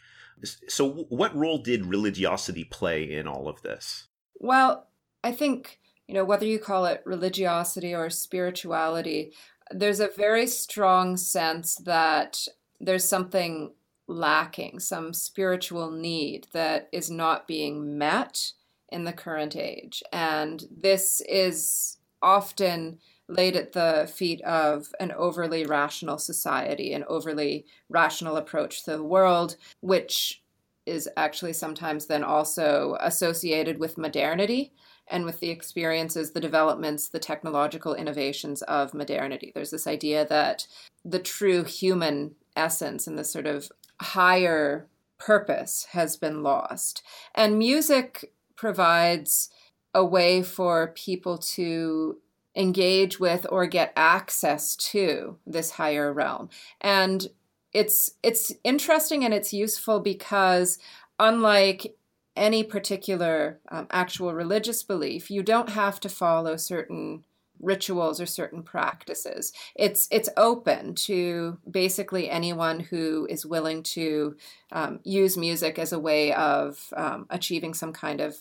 So, 0.68 0.90
what 1.10 1.36
role 1.36 1.58
did 1.58 1.86
religiosity 1.86 2.66
play 2.66 3.10
in 3.10 3.28
all 3.28 3.48
of 3.48 3.62
this? 3.62 4.08
Well, 4.36 4.88
I 5.24 5.32
think, 5.32 5.80
you 6.08 6.14
know, 6.14 6.26
whether 6.26 6.46
you 6.46 6.60
call 6.60 6.86
it 6.86 7.02
religiosity 7.06 7.94
or 7.94 8.10
spirituality, 8.10 9.34
there's 9.72 10.00
a 10.00 10.10
very 10.16 10.48
strong 10.48 11.18
sense 11.18 11.76
that 11.78 12.48
there's 12.80 13.08
something 13.08 13.72
lacking, 14.08 14.80
some 14.80 15.14
spiritual 15.14 15.92
need 15.92 16.48
that 16.54 16.90
is 16.92 17.10
not 17.10 17.48
being 17.48 17.98
met 17.98 18.52
in 18.90 19.06
the 19.06 19.14
current 19.14 19.56
age. 19.56 20.04
And 20.12 20.64
this 20.70 21.22
is 21.22 21.98
often 22.22 23.00
laid 23.30 23.56
at 23.56 23.72
the 23.72 24.12
feet 24.14 24.42
of 24.42 24.88
an 25.00 25.12
overly 25.14 25.66
rational 25.66 26.18
society, 26.18 26.94
an 26.94 27.06
overly 27.08 27.66
rational 27.90 28.36
approach 28.36 28.84
to 28.84 28.92
the 28.92 29.04
world, 29.04 29.56
which 29.80 30.44
is 30.86 31.10
actually 31.16 31.54
sometimes 31.54 32.06
then 32.06 32.24
also 32.24 32.98
associated 33.00 33.80
with 33.80 33.98
modernity 33.98 34.74
and 35.14 35.26
with 35.26 35.40
the 35.40 35.52
experiences, 35.52 36.32
the 36.32 36.42
developments, 36.42 37.08
the 37.08 37.20
technological 37.20 37.94
innovations 37.94 38.64
of 38.64 38.96
modernity. 38.96 39.52
There's 39.54 39.70
this 39.70 39.86
idea 39.86 40.26
that 40.26 40.66
the 41.06 41.20
true 41.20 41.64
human 41.64 42.34
essence 42.56 43.06
and 43.06 43.18
the 43.18 43.24
sort 43.24 43.46
of 43.46 43.72
higher 44.02 44.88
purpose 45.20 45.86
has 45.92 46.18
been 46.18 46.42
lost. 46.42 47.04
And 47.36 47.60
music 47.60 48.34
provides 48.56 49.50
a 49.94 50.04
way 50.04 50.42
for 50.42 50.88
people 50.96 51.38
to 51.38 52.18
engage 52.56 53.20
with 53.20 53.46
or 53.52 53.68
get 53.68 53.94
access 53.96 54.76
to 54.76 55.38
this 55.46 55.72
higher 55.72 56.12
realm. 56.12 56.50
And 56.82 57.28
it's 57.72 58.12
it's 58.24 58.52
interesting 58.64 59.24
and 59.24 59.34
it's 59.34 59.54
useful 59.54 60.00
because 60.00 60.80
unlike 61.20 61.96
any 62.36 62.64
particular 62.64 63.60
um, 63.70 63.88
actual 63.92 64.34
religious 64.34 64.84
belief, 64.84 65.30
you 65.30 65.44
don't 65.44 65.70
have 65.70 66.00
to 66.02 66.10
follow 66.10 66.58
certain 66.58 67.24
rituals 67.60 68.20
or 68.20 68.26
certain 68.26 68.62
practices. 68.64 69.54
It's 69.76 70.08
it's 70.12 70.30
open 70.38 70.96
to 70.96 71.58
basically 71.70 72.30
anyone 72.30 72.80
who 72.82 73.26
is 73.30 73.46
willing 73.46 73.84
to 73.84 74.36
um, 74.72 75.00
use 75.04 75.38
music 75.38 75.80
as 75.80 75.94
a 75.94 76.00
way 76.00 76.34
of 76.34 76.94
um, 76.96 77.26
achieving 77.30 77.74
some 77.74 77.94
kind 77.94 78.20
of 78.20 78.36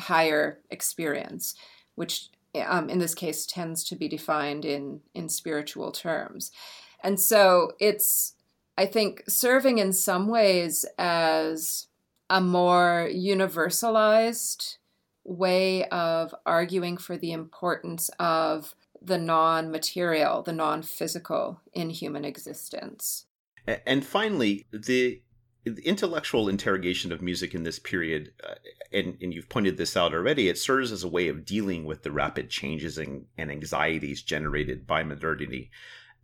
higher 0.00 0.58
experience, 0.70 1.54
which 1.94 2.28
um, 2.66 2.88
in 2.88 2.98
this 2.98 3.14
case 3.14 3.46
tends 3.46 3.84
to 3.84 3.96
be 3.96 4.08
defined 4.08 4.64
in 4.64 5.00
in 5.14 5.28
spiritual 5.28 5.92
terms. 5.92 6.50
And 7.04 7.20
so 7.20 7.72
it's 7.78 8.34
I 8.78 8.86
think 8.86 9.22
serving 9.28 9.78
in 9.78 9.92
some 9.92 10.28
ways 10.28 10.84
as 10.98 11.88
a 12.30 12.40
more 12.40 13.08
universalized 13.12 14.78
way 15.24 15.84
of 15.86 16.34
arguing 16.44 16.96
for 16.96 17.16
the 17.16 17.32
importance 17.32 18.10
of 18.18 18.74
the 19.00 19.18
non 19.18 19.70
material, 19.70 20.42
the 20.42 20.52
non 20.52 20.82
physical 20.82 21.60
in 21.72 21.90
human 21.90 22.24
existence. 22.24 23.26
And 23.86 24.04
finally, 24.04 24.66
the, 24.72 25.22
intellectual 25.64 26.48
interrogation 26.48 27.12
of 27.12 27.22
music 27.22 27.54
in 27.54 27.62
this 27.62 27.78
period, 27.78 28.32
uh, 28.42 28.54
and, 28.92 29.16
and, 29.22 29.32
you've 29.32 29.48
pointed 29.48 29.76
this 29.76 29.96
out 29.96 30.12
already, 30.12 30.48
it 30.48 30.58
serves 30.58 30.90
as 30.90 31.04
a 31.04 31.08
way 31.08 31.28
of 31.28 31.44
dealing 31.44 31.84
with 31.84 32.02
the 32.02 32.10
rapid 32.10 32.50
changes 32.50 32.98
and, 32.98 33.26
and 33.38 33.50
anxieties 33.50 34.22
generated 34.22 34.86
by 34.86 35.04
modernity. 35.04 35.70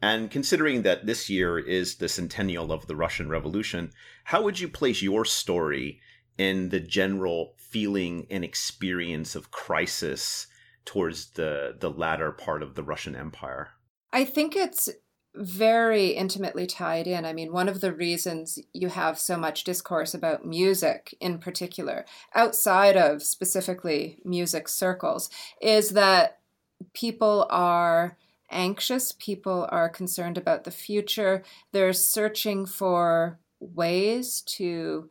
And 0.01 0.31
considering 0.31 0.83
that 0.83 1.07
this 1.07 1.29
year 1.29 1.59
is 1.59 1.97
the 1.97 2.09
centennial 2.09 2.73
of 2.73 2.87
the 2.87 2.97
Russian 2.97 3.29
Revolution, 3.29 3.93
how 4.25 4.43
would 4.43 4.61
you 4.61 4.69
place 4.69 5.03
your 5.03 5.25
story 5.25 6.01
in 6.37 6.69
the 6.69 6.81
general 6.81 7.55
feeling 7.57 8.27
and 8.31 8.45
experience 8.45 9.35
of 9.35 9.51
crisis 9.51 10.47
towards 10.85 11.31
the 11.31 11.77
the 11.79 11.91
latter 11.91 12.31
part 12.31 12.63
of 12.63 12.75
the 12.75 12.85
Russian 12.85 13.17
Empire? 13.17 13.71
I 14.13 14.25
think 14.25 14.55
it's 14.55 14.89
very 15.35 16.09
intimately 16.09 16.67
tied 16.67 17.07
in. 17.07 17.25
I 17.25 17.33
mean, 17.33 17.53
one 17.53 17.69
of 17.69 17.81
the 17.81 17.93
reasons 17.93 18.59
you 18.73 18.89
have 18.89 19.19
so 19.19 19.37
much 19.37 19.65
discourse 19.65 20.15
about 20.15 20.47
music 20.47 21.15
in 21.21 21.39
particular, 21.39 22.07
outside 22.35 22.97
of 22.97 23.23
specifically 23.23 24.21
music 24.25 24.69
circles, 24.69 25.29
is 25.61 25.91
that 25.91 26.39
people 26.95 27.47
are 27.51 28.17
anxious, 28.51 29.13
people 29.13 29.69
are 29.71 29.89
concerned 29.89 30.39
about 30.39 30.65
the 30.65 30.71
future, 30.71 31.43
they're 31.73 31.93
searching 31.93 32.67
for 32.67 33.39
ways 33.61 34.41
to 34.43 35.11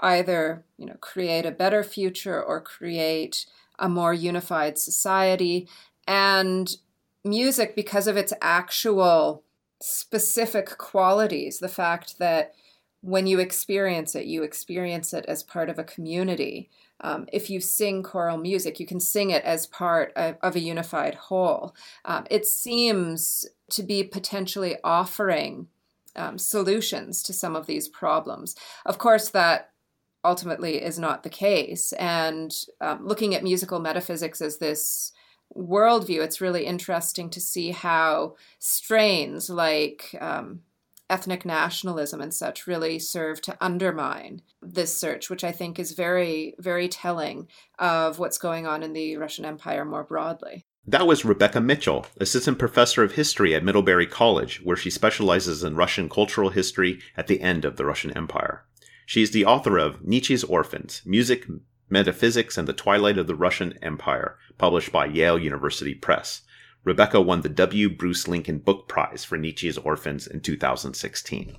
either 0.00 0.64
you 0.76 0.86
know 0.86 0.96
create 1.00 1.46
a 1.46 1.50
better 1.50 1.84
future 1.84 2.42
or 2.42 2.60
create 2.60 3.46
a 3.78 3.88
more 3.88 4.14
unified 4.14 4.78
society. 4.78 5.68
And 6.06 6.76
music 7.24 7.74
because 7.74 8.06
of 8.06 8.16
its 8.16 8.32
actual 8.42 9.42
specific 9.80 10.76
qualities 10.78 11.58
the 11.58 11.68
fact 11.68 12.18
that 12.18 12.54
when 13.04 13.26
you 13.26 13.38
experience 13.38 14.14
it 14.14 14.24
you 14.26 14.42
experience 14.42 15.12
it 15.12 15.24
as 15.26 15.42
part 15.42 15.68
of 15.68 15.78
a 15.78 15.84
community 15.84 16.70
um, 17.00 17.26
if 17.32 17.50
you 17.50 17.60
sing 17.60 18.02
choral 18.02 18.38
music, 18.38 18.78
you 18.78 18.86
can 18.86 19.00
sing 19.00 19.30
it 19.30 19.44
as 19.44 19.66
part 19.66 20.12
of, 20.16 20.36
of 20.42 20.56
a 20.56 20.60
unified 20.60 21.14
whole. 21.14 21.74
Um, 22.04 22.26
it 22.30 22.46
seems 22.46 23.46
to 23.70 23.82
be 23.82 24.04
potentially 24.04 24.76
offering 24.84 25.68
um, 26.16 26.38
solutions 26.38 27.22
to 27.24 27.32
some 27.32 27.56
of 27.56 27.66
these 27.66 27.88
problems. 27.88 28.54
Of 28.86 28.98
course, 28.98 29.28
that 29.30 29.70
ultimately 30.24 30.82
is 30.82 30.98
not 30.98 31.22
the 31.22 31.30
case. 31.30 31.92
And 31.94 32.54
um, 32.80 33.06
looking 33.06 33.34
at 33.34 33.42
musical 33.42 33.80
metaphysics 33.80 34.40
as 34.40 34.58
this 34.58 35.12
worldview, 35.54 36.22
it's 36.24 36.40
really 36.40 36.64
interesting 36.64 37.28
to 37.30 37.40
see 37.40 37.72
how 37.72 38.36
strains 38.58 39.50
like 39.50 40.16
um, 40.20 40.60
ethnic 41.14 41.44
nationalism 41.44 42.20
and 42.20 42.34
such 42.34 42.66
really 42.66 42.98
serve 42.98 43.40
to 43.40 43.56
undermine 43.60 44.42
this 44.60 44.98
search, 44.98 45.30
which 45.30 45.44
I 45.44 45.52
think 45.52 45.78
is 45.78 45.92
very, 45.92 46.56
very 46.58 46.88
telling 46.88 47.46
of 47.78 48.18
what's 48.18 48.36
going 48.36 48.66
on 48.66 48.82
in 48.82 48.94
the 48.94 49.16
Russian 49.16 49.44
Empire 49.44 49.84
more 49.84 50.02
broadly. 50.02 50.66
That 50.84 51.06
was 51.06 51.24
Rebecca 51.24 51.60
Mitchell, 51.60 52.04
assistant 52.18 52.58
professor 52.58 53.04
of 53.04 53.12
history 53.12 53.54
at 53.54 53.62
Middlebury 53.62 54.08
College, 54.08 54.60
where 54.64 54.76
she 54.76 54.90
specializes 54.90 55.62
in 55.62 55.76
Russian 55.76 56.08
cultural 56.08 56.50
history 56.50 56.98
at 57.16 57.28
the 57.28 57.40
end 57.40 57.64
of 57.64 57.76
the 57.76 57.86
Russian 57.86 58.10
Empire. 58.16 58.64
She 59.06 59.22
is 59.22 59.30
the 59.30 59.44
author 59.44 59.78
of 59.78 60.04
Nietzsche's 60.04 60.42
Orphans 60.42 61.00
Music, 61.06 61.46
Metaphysics, 61.88 62.58
and 62.58 62.66
the 62.66 62.72
Twilight 62.72 63.18
of 63.18 63.28
the 63.28 63.36
Russian 63.36 63.78
Empire, 63.82 64.36
published 64.58 64.90
by 64.90 65.06
Yale 65.06 65.38
University 65.38 65.94
Press. 65.94 66.42
Rebecca 66.84 67.18
won 67.18 67.40
the 67.40 67.48
W. 67.48 67.88
Bruce 67.88 68.28
Lincoln 68.28 68.58
Book 68.58 68.88
Prize 68.88 69.24
for 69.24 69.38
Nietzsche's 69.38 69.78
Orphans 69.78 70.26
in 70.26 70.40
2016. 70.40 71.56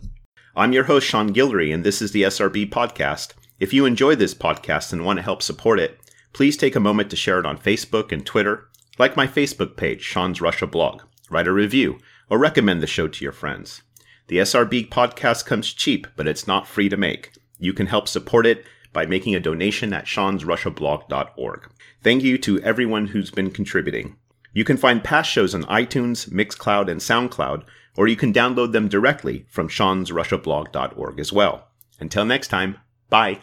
I'm 0.56 0.72
your 0.72 0.84
host, 0.84 1.08
Sean 1.08 1.34
Guillory, 1.34 1.74
and 1.74 1.84
this 1.84 2.00
is 2.00 2.12
the 2.12 2.22
SRB 2.22 2.70
Podcast. 2.70 3.34
If 3.60 3.74
you 3.74 3.86
enjoy 3.86 4.14
this 4.16 4.36
podcast 4.36 4.94
and 4.94 5.04
want 5.04 5.18
to 5.18 5.24
help 5.24 5.42
support 5.42 5.80
it, 5.80 6.00
please 6.32 6.56
take 6.56 6.76
a 6.76 6.80
moment 6.80 7.10
to 7.10 7.16
share 7.16 7.40
it 7.40 7.46
on 7.48 7.58
Facebook 7.58 8.12
and 8.12 8.24
Twitter, 8.24 8.70
like 9.00 9.18
my 9.18 9.26
Facebook 9.26 9.76
page, 9.76 10.04
Sean's 10.04 10.42
Russia 10.42 10.68
blog, 10.68 11.02
write 11.32 11.48
a 11.48 11.52
review, 11.52 11.98
or 12.30 12.38
recommend 12.38 12.84
the 12.84 12.88
show 12.88 13.08
to 13.08 13.26
your 13.26 13.32
friends. 13.32 13.82
The 14.28 14.38
SRB 14.38 14.90
podcast 14.90 15.48
comes 15.48 15.74
cheap, 15.74 16.06
but 16.16 16.28
it's 16.28 16.46
not 16.46 16.68
free 16.68 16.88
to 16.90 16.98
make. 16.98 17.32
You 17.58 17.74
can 17.74 17.88
help 17.88 18.08
support 18.08 18.46
it 18.46 18.64
by 18.94 19.08
making 19.08 19.34
a 19.34 19.40
donation 19.40 19.92
at 19.92 20.06
seansrussiablog.org. 20.06 21.72
Thank 22.04 22.22
you 22.22 22.38
to 22.38 22.62
everyone 22.62 23.08
who's 23.08 23.32
been 23.32 23.50
contributing. 23.50 24.18
You 24.56 24.64
can 24.64 24.78
find 24.78 25.04
past 25.04 25.30
shows 25.30 25.54
on 25.54 25.64
iTunes, 25.66 26.30
Mixcloud, 26.30 26.90
and 26.90 27.02
SoundCloud, 27.02 27.66
or 27.98 28.08
you 28.08 28.16
can 28.16 28.34
download 28.34 28.72
them 28.72 28.88
directly 28.88 29.46
from 29.50 29.68
seansrussiablog.org 29.68 31.20
as 31.20 31.34
well. 31.34 31.68
Until 32.00 32.26
next 32.26 32.48
time, 32.48 32.78
bye. 33.10 33.42